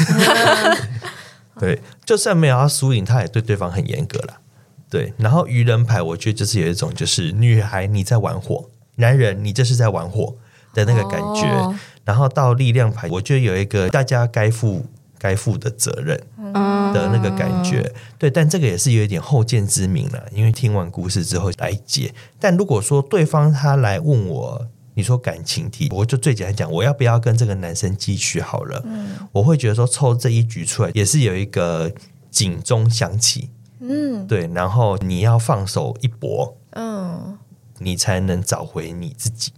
[1.63, 4.39] 对，就算没有要输赢，他也对对方很严格了。
[4.91, 10.35] 对，然后愚人牌，我觉得就是有一种，就是女孩你在玩火，男人你这是在玩火
[10.75, 11.47] 的那个感觉。
[11.47, 11.73] 哦、
[12.05, 14.85] 然后到力量牌，我觉得有一个大家该负
[15.19, 16.19] 该负的责任
[16.93, 17.81] 的那个感觉。
[17.81, 22.13] 嗯、对，但这个也是有一点后见之明了，因为听完故事之后来解。
[22.41, 24.67] 但如果说对方他来问我。
[24.95, 28.83] 你说感情题，我就最简单讲，我要不要跟这个男生继续好了？
[28.85, 31.91] 嗯，我会觉得说抽这一局出来，也是有一个
[32.31, 33.51] 警钟响起，
[33.81, 37.39] 嗯，对，然后你要放手一搏，嗯，
[37.79, 39.53] 你才能找回你自己，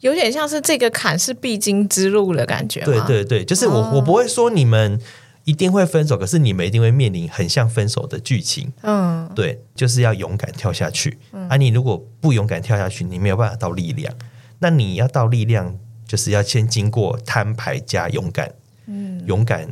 [0.00, 2.82] 有点像是这个坎是必经之路的感觉。
[2.84, 5.00] 对对对，就是我、哦、我不会说你们
[5.44, 8.72] 一定会分手，可是你们一定会面临很像分手的剧情。
[8.82, 11.18] 嗯，对，就是要勇敢跳下去。
[11.32, 14.14] 嗯、啊，你如果不勇敢跳下去，你没有办法到力量。
[14.62, 18.54] 那你要到力量，就是要先经过摊牌加勇敢，
[18.86, 19.68] 嗯，勇敢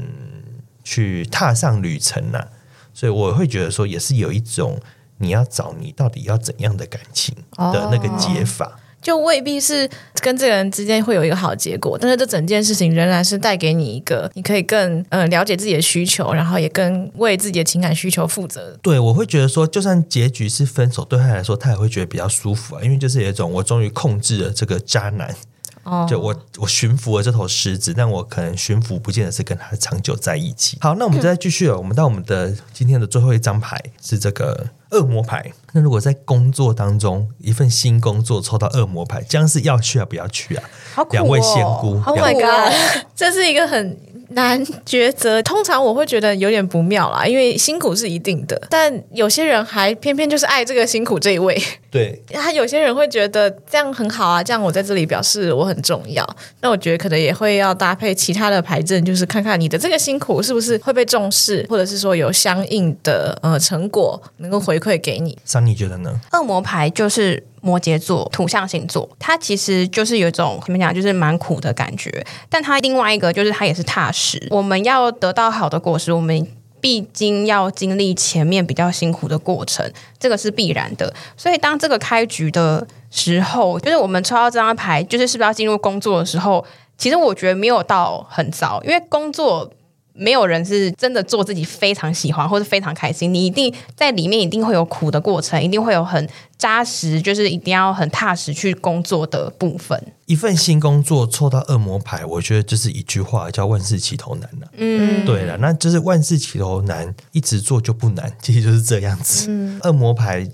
[0.84, 2.48] 去踏上旅程呐、啊。
[2.92, 4.78] 所以我会觉得说，也是有一种
[5.18, 8.66] 你要找你到底要怎样的感情的那个解法。
[8.66, 9.90] 哦就未必是
[10.22, 18.78] 跟这个人之间会有一个好结果，但是这整件事情仍然是带给你一个，你可以更嗯、呃、了解自己的需求，然后也更为自己的情感需求负责。
[18.80, 25.34] 对，我会觉得说，就算结局是分手，对他来说，他也会觉得比较舒服啊，因为就是有一种我终于控制了这个渣男。
[25.82, 30.76] 哦，就我我驯服了这头狮子，但我可能驯服不见得是跟他长久在一起。
[30.80, 35.52] 好，那我们再继续了，我们到我们的今天的最后一张牌是这个恶魔牌。
[35.72, 40.64] 那如果在工作当中，一份新工作抽到恶魔牌，这样是要去啊，不要去啊？
[40.94, 42.72] 好苦哦，两位仙姑，Oh my god，
[43.16, 43.96] 这是一个很。
[44.30, 51.60] 难抉择，通常我会觉得有点不妙啦，因为辛苦是一定的，但有些人还偏偏就是爱这个辛苦这一位。
[51.90, 56.24] 对， 他有些人会觉得这样很好啊，这样我在这里表示我很重要。
[56.60, 65.36] 那我觉得可能也会要搭配其他的牌阵，就是看看你的这个辛苦是不是会被重视，或者是说有相应的呃成果能够回馈给你。
[65.44, 66.20] 桑尼觉得呢？
[66.32, 67.42] 恶魔牌就是。
[67.60, 72.24] 摩羯座土象星座，它其实就是有一种怎么讲，就是蛮苦的感觉。
[72.48, 74.46] 但它另外一个就是它也是踏实。
[74.50, 76.46] 我们要得到好的果实，我们
[76.80, 81.12] 毕竟要经历前面比较辛苦的过程，这个是必然的。
[81.36, 86.64] 所以当这个开局的时候，就是我们抽到这张牌，就是是不是要进入工作的时候，
[86.96, 89.70] 其实我觉得没有到很糟，因为工作
[90.12, 100.12] 没有人是真的做自己非常喜欢或者非常开心，你一定在里面一定会有苦的过程，一定会有很扎实，就是一定要很踏实去工作的部分。
[100.26, 104.68] 一份新工作抽到恶魔牌，我觉得就是一句话叫万事起头难了。
[104.76, 109.46] 嗯，对了，那就是万事起头难，一直做就不难，其实就是这样子。
[109.48, 110.48] 嗯，恶魔牌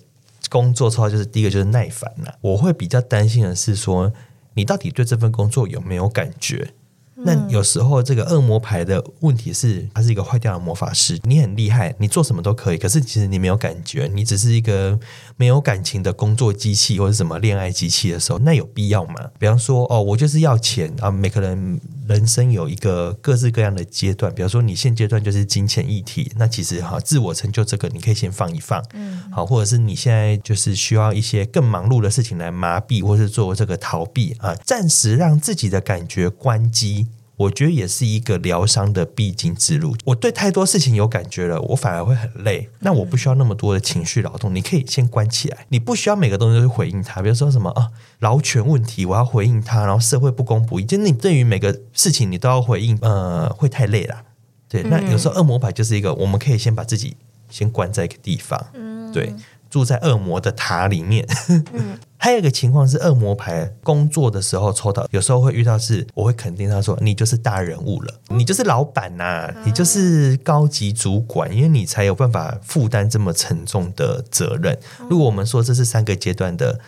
[0.49, 2.35] 工作抽到就是第一个就是耐烦了。
[2.41, 4.13] 我会比较担心的是说，
[4.55, 6.73] 你到底对这份工作有没有感觉？
[7.19, 11.19] 那有时候这个恶魔牌的问题是，他是一个坏掉的魔法师。
[11.23, 14.99] 你很厉害，你做什么都可以，可是其实你没有感觉，你只是一个
[15.37, 19.15] 没有感情的工作机器或者什么恋爱机器的时候，那有必要吗？
[19.39, 21.11] 比方说，哦，我就是要钱啊。
[21.11, 37.09] 每个人人生有一个各式各样的阶段，比方说你现阶段就是金钱议题，那其实哈，自我成就这个你可以先放一放，嗯，好，或者是你现在就是需要一些更忙碌的事情来麻痹，或是做这个逃避啊，暂时让自己的感觉关机。
[37.37, 39.95] 我觉得也是一个疗伤的必经之路。
[40.07, 42.69] 我对太多事情有感觉了，我反而会很累。
[42.81, 45.67] 那我不需要那么多的情绪劳动，你可以先关起来。
[45.69, 54.23] 你不需要每个东西都去回应他，比如说什么啊，劳权问题，我要回应他，然后社会不公不义，就你对于每个事情你都要回应，呃，会太累了。
[54.69, 57.17] 对，那有时候恶魔牌就是一个，我们可以先把自己
[57.51, 59.35] 先关在一个地方，嗯对。
[59.77, 61.29] 住在恶魔的塔里面。
[61.51, 74.79] 嗯，还有一个情况是，恶魔牌工作的时候抽到，有时候会遇到是，我会肯定他说，你就是大人物了，你就是老板呐、啊，你就是高级主管，因为你才有办法负担这么沉重的责任。
[75.11, 76.81] 如果我们说这是三个阶段的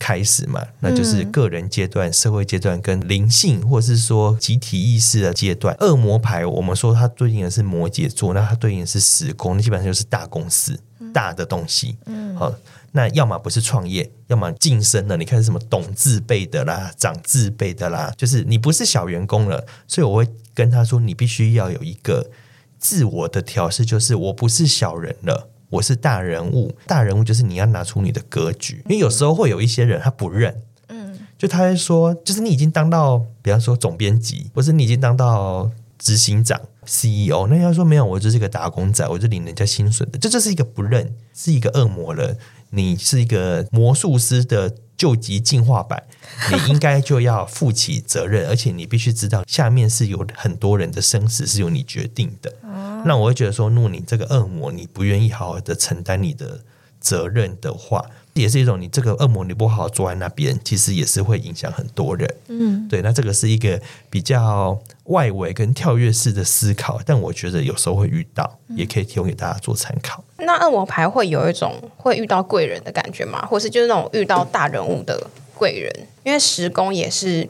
[0.00, 5.76] 开始嘛，那就是个人阶段、社会阶段跟灵性或者是说集体意识的阶段。
[5.78, 10.76] 恶魔牌我们说它对应的是摩羯座，那它对应的是时空，那基本上就是大公司。
[11.12, 12.54] 大的东西，嗯，好，
[12.92, 15.16] 那要么不是创业，要么晋升了。
[15.16, 19.66] 你看什么懂字辈的啦，长字辈的啦，就是你不是小员工了。
[19.88, 22.30] 所以我会跟他说，你必须要有一个
[22.78, 26.76] 自我的调试，就是我不是小人了，我是大人物。
[26.86, 36.60] 大人物就是你要拿出你的格局，因为有时候会有一些人他不认，嗯，就他会说，就是你已经当到，比方说总编辑，或是你已经当到执行长。
[36.86, 42.36] CEO，那要说没有，我就是一个打工仔，我就领人家薪水的，这就是一个不认，是一个恶魔了。
[42.70, 46.02] 你是一个魔术师的救急进化版，
[46.50, 52.52] 你应该就要负起责任，而且你必须知道下面是有很多人的生死是由你决定的。
[53.06, 56.60] 那我会觉得说，如果你这个恶魔，你不愿意好好的承担你的
[57.00, 58.04] 责任的话。
[58.34, 62.32] 也是一种，你这个恶魔你不好好坐在那边，其实也是会影响很多人。
[62.46, 63.78] 嗯，对，那这个是一个
[64.08, 70.22] 比较外围跟跳跃式的思考，但我觉得有时候会遇到，也可以提供给大家做参考。
[70.38, 73.44] 那恶魔牌会有一种会遇到贵人的感觉吗？
[73.46, 75.26] 或是就是那种遇到大人物的
[75.56, 76.06] 贵人？
[76.22, 77.46] 因为十宫也是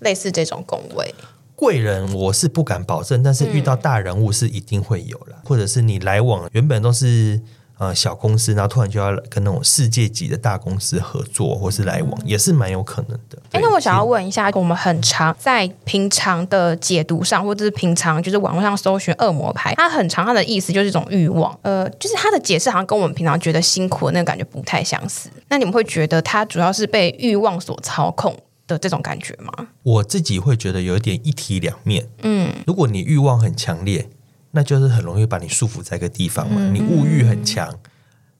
[0.00, 1.14] 类似这种宫位。
[1.54, 7.40] 贵人我是不敢保证，但是遇到大人物是一定会有了，或者是你来往原本都是。
[7.76, 13.36] 呃，小公司，然后突然就要跟那种世界级的大公司合作，或是来往，也是蛮有可能的。
[13.50, 21.52] 哎，那我想要问一下，我们很常在平常的解读上，或者是平常就是网络上搜寻恶魔牌，它很常，它的意思就是一种欲望。
[21.62, 25.28] 呃，就是它的解释好像跟我们平常觉得辛苦的那个感觉不太相似。
[25.48, 28.32] 那你们会觉得它主要是被欲望所操控
[28.66, 29.68] 的这种感觉吗？
[29.82, 32.08] 我自己会觉得有一点一体两面。
[32.22, 34.10] 嗯，如果你欲望很强烈。
[34.56, 36.62] 那就是很容易把你束缚在一个地方嘛。
[36.70, 37.76] 你物欲很强，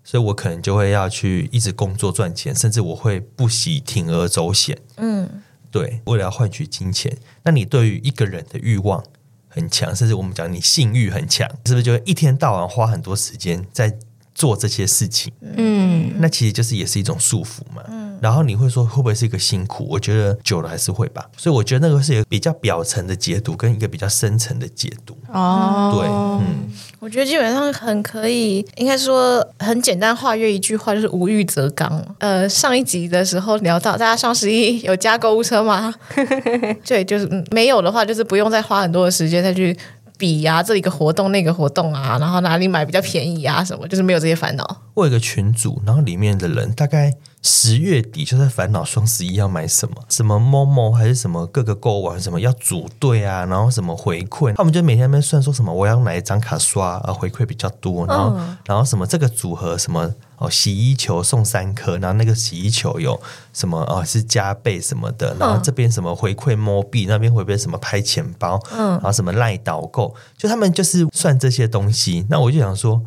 [0.05, 4.79] 所以我可能就会要去一直工作赚钱，甚至我会不惜铤而走险。
[4.99, 5.29] 嗯，
[5.73, 7.19] 对，为了要换取金钱。
[7.43, 9.03] 那你对于一个人的欲望
[9.49, 13.99] 很强，甚至我们讲你性欲很强，是不是就一天到晚花很多时间在
[14.35, 15.33] 做这些事情？
[15.57, 17.83] 嗯，那其实就是也是一种束缚嘛。
[17.89, 19.87] 嗯然后你会说会不会是一个辛苦？
[19.91, 21.27] 我觉得久了还是会吧。
[21.37, 25.15] 所以我觉得那个是一个比较表层的解读，跟一个比较深层的解读。
[25.31, 32.03] 哦，对，嗯，我觉得基本上很可以，应该说很简单化约一句话，就是无欲则刚。
[32.19, 35.93] 呃，上一集的时候聊到，大家双十一有加购物车吗？
[36.87, 39.77] 对，就是没有的话，就是不用再花很多的时间再去
[40.19, 44.83] 比呀、这一个活动那个活动啊，然后哪里买比较便宜啊，什么，就是没有这些烦恼。
[44.95, 47.15] 我有个群组，然后里面的人大概。
[47.47, 63.21] 十月底就在烦恼双十一要买什么，什么 Momo 还是什么各个购物网什么要组队啊，然后什么回馈，他们就每天在那边算说什么我要哪一张卡刷啊回馈比较多，然后、嗯、然后什么这个组合什么哦洗衣球送三颗，然后那个洗衣球有
[63.53, 73.03] 什么哦是加倍什么的，然后这边什么回馈 Mo 币，那边回馈什么拍钱包，嗯，然后什么赖导购，就他们就是算这些东西，那我就想说。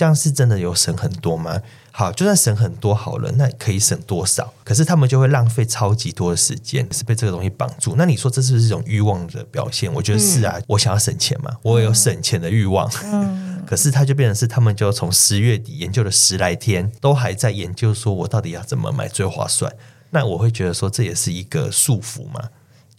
[0.00, 1.60] 这样是真的有省很多吗？
[1.92, 4.50] 好，就算省很多好了，那可以省多少？
[4.64, 7.94] 可是他们就会浪费超级多的时间，是被这个东西绑住。
[7.98, 9.92] 那你说这是不是一种欲望的表现？
[9.92, 12.90] 我觉得是啊，嗯、我想要省钱嘛，我有省钱的欲望。
[13.04, 19.70] 嗯， 可是他就变成是他们就从十月底研究了十来天，都还在研究说我到底要怎么买最划算。
[20.08, 22.48] 那我会觉得说这也是一个束缚嘛。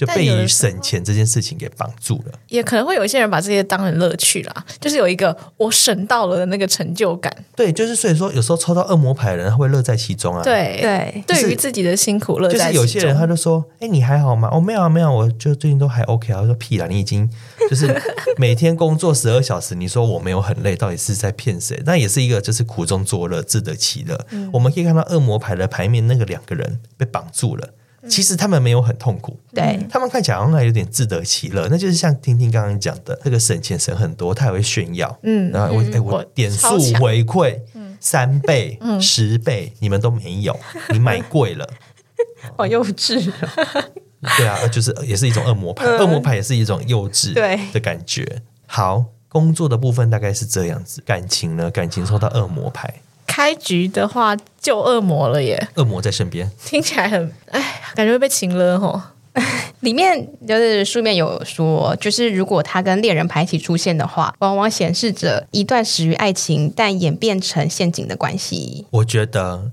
[0.02, 7.32] 就被于省钱这件事情给绑住了，也可能会有一些人把这些当成乐趣啦，就是有一个我省到了的那个成就感。
[7.56, 10.42] 对，就是所以说有时候抽到恶魔牌的人他会乐在其中啊。
[10.42, 12.82] 对对，就是、对于自己的辛苦乐在其中。
[12.84, 16.42] 就是有些人他就说：“哎，你还好吗？”哦，没有啊，没有，我就最近都还 OK 啊。
[16.42, 17.30] 我说屁啦，你已经
[17.70, 17.96] 就是
[18.38, 21.80] 每天工作十二小时，你说我没有很累，到底是在骗谁？
[21.86, 24.20] 那也是一个就是苦中作乐，自得其乐。
[24.32, 27.70] 嗯、我们可以看到恶魔牌的牌面，那个两个人被绑住了。
[28.10, 29.80] 其实他们没有很痛苦，对。
[29.90, 36.68] 他们看起来好像还有点自得其乐，那就是像听听刚刚讲的，这个省钱省很多，他也会炫耀，嗯，然后我哎、嗯、我点数
[37.00, 37.60] 回馈
[38.00, 41.70] 三倍、嗯、十倍，你们都没有，你买贵了，
[42.58, 43.32] 好幼稚，
[44.38, 47.60] 对啊，就是也是一种恶魔牌，恶魔牌也是一种幼稚对。
[47.72, 48.42] 的感觉。
[48.66, 51.70] 好，工作的部分大概是这样子，感情呢？
[51.70, 53.02] 感情抽到恶魔牌。
[53.32, 59.02] 开局的话就恶魔了耶，恶魔在身边，听起来很哎，感觉会被情勒吼。
[59.80, 68.86] 里面就是书面有说，就是如果他跟恋人牌一起出现的话，往往显示着一段始于爱情但演变成陷阱的关系。
[68.92, 69.72] 我觉得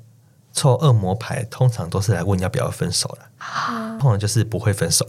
[0.53, 5.05] 抽恶魔牌通常都是来问要不要分手的，啊、通常就是不会分手，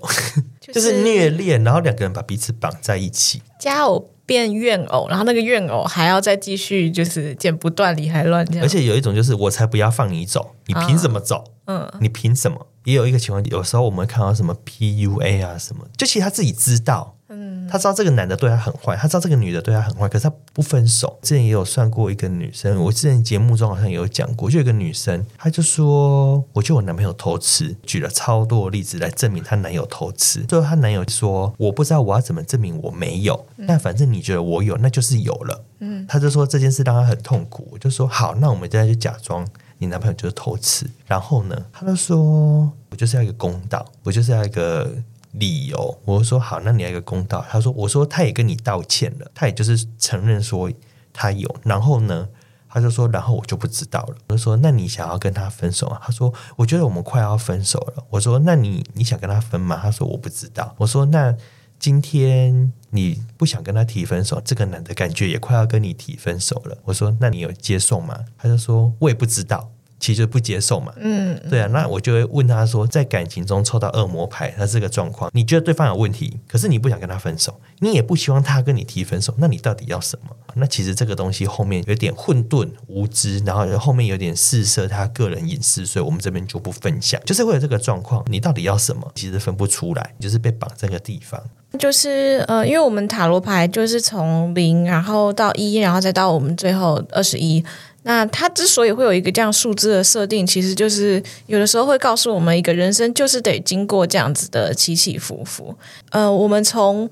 [0.60, 4.10] 就是、 就是虐恋，然后两个人把彼此绑在一起，加偶。
[4.30, 8.64] 变怨偶，然后那个怨偶还要再继续，就是剪不断理还乱这样。
[8.64, 11.44] 而且有一种就是我才不要放你走，你凭什么走？
[11.66, 12.68] 啊、嗯，你凭什么？
[12.84, 17.16] 也有一个情况，有时候我们看到什么 PUA 啊什么，就其实他自己知道。
[17.30, 21.20] 嗯，他知道这个男的对他很坏，他知道这个女的对他很坏，可是他不分手。
[21.22, 30.42] 之前也有算过一个女生，我之前节目中好像也有讲过，就有一个女生，她就说，我觉得我男朋友偷吃，举了超多的例子来证明她男友偷吃。
[30.42, 35.64] 最后她男友说，我不知道我要怎么证明我没有，但反正你觉得我有，那就是有了。
[35.82, 44.92] 嗯，他就说这件事让他很痛苦，我就说好，那我们现在就假装你男朋友就是偷吃，然后呢，他就说我就是要一个公道，我就是要一个。
[45.32, 47.46] 理由，我说好，那你要一个公道。
[47.50, 50.72] 他说，我说他也跟你道歉了，他也就是承认说
[51.14, 51.56] 他有。
[51.64, 52.28] 然后呢，
[52.68, 54.16] 他就说，然后我就不知道了。
[54.28, 56.00] 我就说，那你想要跟他分手吗？
[56.02, 58.04] 他说，我觉得我们快要分手了。
[58.10, 59.80] 我说，那你你想跟他分吗？
[59.82, 60.76] 他说，我不知道。
[60.78, 61.36] 我说，那
[61.78, 66.78] 今天你不想跟他提分手，这个男的感觉也快要跟你提分手了。
[66.86, 68.26] 我说，那你有接受吗？
[68.38, 69.72] 他就说，我也不知道。
[70.00, 80.36] 其实不接受嘛，嗯，对啊，那我就会问他说，在感情中抽到恶魔牌，那这个状况，你觉得对方有问题，可是你不想跟他分手，你也不希望他跟你提分手，那你到底要什么？
[80.56, 89.12] 那其实这个东西后面有点混沌无知，然后后面有点试射他个人隐私，所以我们这边就不分享，就是会有这个状况，你到底要什么？
[89.16, 91.42] 其实分不出来，就是被绑在这个地方。
[91.78, 97.64] 就是呃，因为我们塔罗牌就是从零，然后到一，然后再到我们最后二十一。
[98.04, 105.76] 那它之所以会有一个这样数字的设定，其实就是有的时候会告诉我们，一个人生就是得经过这样子的起起伏伏。
[106.12, 107.10] 呃，我们从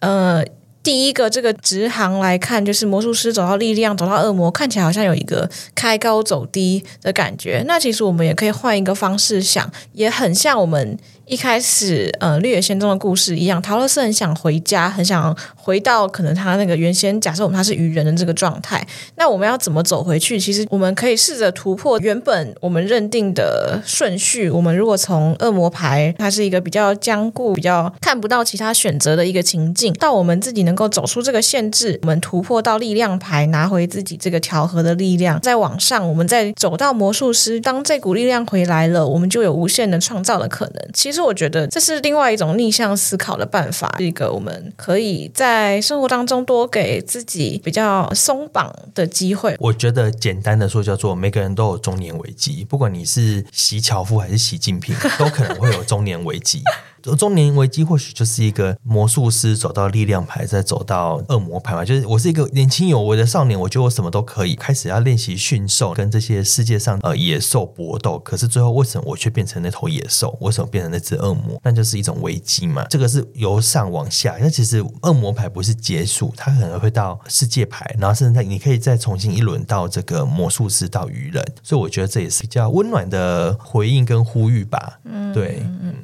[0.00, 0.44] 呃
[0.82, 7.64] 第一个这个直行来看，就是魔术师走到力量，走到恶魔，看起来好像有一个开高走低的感觉。
[7.66, 10.98] 那其实我们也可以换一个方式想，也很像我们。
[11.30, 18.84] 一开始，呃，《绿野仙踪》的故事一样，桃乐丝很想回家，很想回到可能他那个原先假设我们他是愚人的这个状态。
[19.14, 20.40] 那我们要怎么走回去？
[20.40, 24.50] 其实我们可以试着突破原本我们认定的顺序。
[24.50, 37.60] 我们如果从恶魔牌，它是一个比较僵固、比较看不到其他选择的一个情境，到我们自己能够走出这个限制，我们突破到力量牌，拿回自己这个调和的力量，再往上，我们再走到魔术师。
[37.60, 40.74] 当这股力量回来了，我们就有无限的创造的可能。
[40.92, 41.19] 其实。
[41.20, 49.56] 我觉得这是另外一种逆向思考的办法，一个我们可以在生活当中多给自己比较松绑的机会。
[49.58, 56.62] 我觉得简单的说叫做每个人都有中年危机，不管你是习乔夫还是习近平，都可能会有中年危机。
[57.16, 61.84] 中年危机或许就是一个魔术师走到力量牌，再走到恶魔牌嘛。
[61.84, 68.18] 就是我是一个年轻有为的少年，我觉得我什么都可以，开始要练习驯兽，跟这些世界上呃野兽搏斗。
[68.18, 70.36] 可是最后为什么我却变成那头野兽？
[70.40, 71.60] 为什么变成那只恶魔？
[71.62, 72.84] 那就是一种危机嘛。
[72.90, 81.44] 这个是由上往下，那其实恶魔牌不是结束，它可能会到世界牌，然后甚至在你可以再重新一轮到这个魔术师到愚人。
[81.62, 84.98] 所以我觉得这也是比较温暖的回应跟呼吁吧。
[85.04, 85.94] 嗯，对，嗯。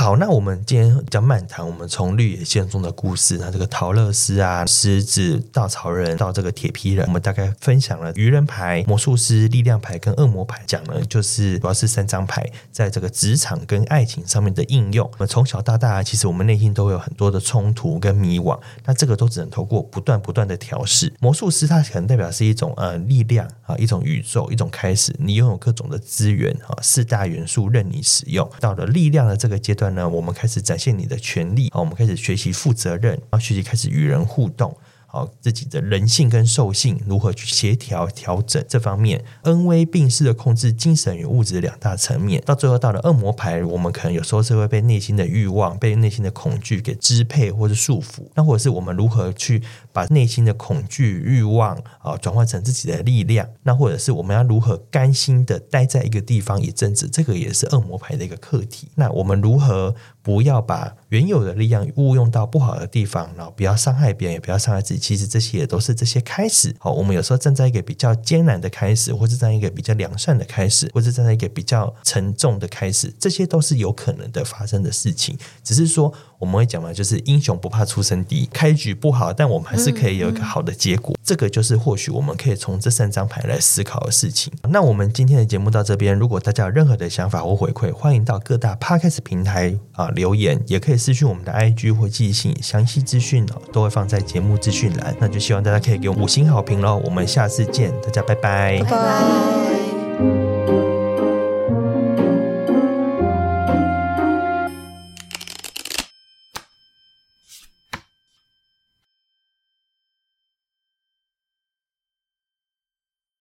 [0.00, 15.06] 好，那我们今天比较漫谈，我们从绿野仙踪的故事，那这个桃乐丝啊、狮子、稻草人到这个铁皮人，我们大概分享了愚人牌、魔术师、力量牌跟恶魔牌，讲了就是主要是三张牌在这个职场跟爱情上面的应用。
[15.06, 21.12] 我们从小到大，其实我们内心都会有很多的冲突跟迷惘，那这个都只能透过不断不断的调试。
[21.20, 28.50] 魔术师它可能代表是一种呃力量啊，一种宇宙，一种开始，你拥有各种的资源啊，四大元素任你使用。
[28.60, 34.76] 到了力量的这个阶段那，我们开始展现你的权利啊，我们开始学习负责任，啊学习开始与人互动。
[35.12, 49.60] 好，自己的人性跟兽性如何去协调调整这方面，恩威并施的控制精神与物质两大层面，到最后到了恶魔牌，我们可能有时候是会被内心的欲望、被内心的恐惧给支配或是束缚，那或者是我们如何去
[49.92, 58.86] 把内心的恐惧、欲望啊转换成自己的力量，那或者是我们要如何甘心的待在一个地方一阵子，这个也是恶魔牌的一个课题。
[58.94, 59.92] 那我们如何
[60.22, 65.00] 不要把原有的力量误用到不好的地方，然后不要伤害别人，也不要伤害自己。
[65.00, 66.74] 其实这些也都是这些开始。
[66.78, 75.38] 好，我们有时候站在一个比较艰难的开始，或是站在一个比较良善的开始，或者站在一个比较沉重的开始，这些都是有可能的发生的事情。
[75.62, 76.12] 只是说。
[76.40, 81.14] 我们会讲嘛，就是英雄不怕出身低，开局不好，但我们还是可以有一个好的结果。
[81.14, 84.50] 嗯嗯、这个就是或许我们可以从这三张牌来思考的事情。
[84.70, 95.14] 那我们今天的节目到这边，如果大家有任何的想法或回馈，欢迎到各大 Podcast 平台啊留言，也可以私讯我们的 IG 或寄信，详细资讯都会放在节目资讯栏。
[95.20, 97.02] 那就希望大家可以给我五星好评喽。
[97.04, 98.80] 我们下次见，大家拜拜。
[98.84, 99.79] 拜拜。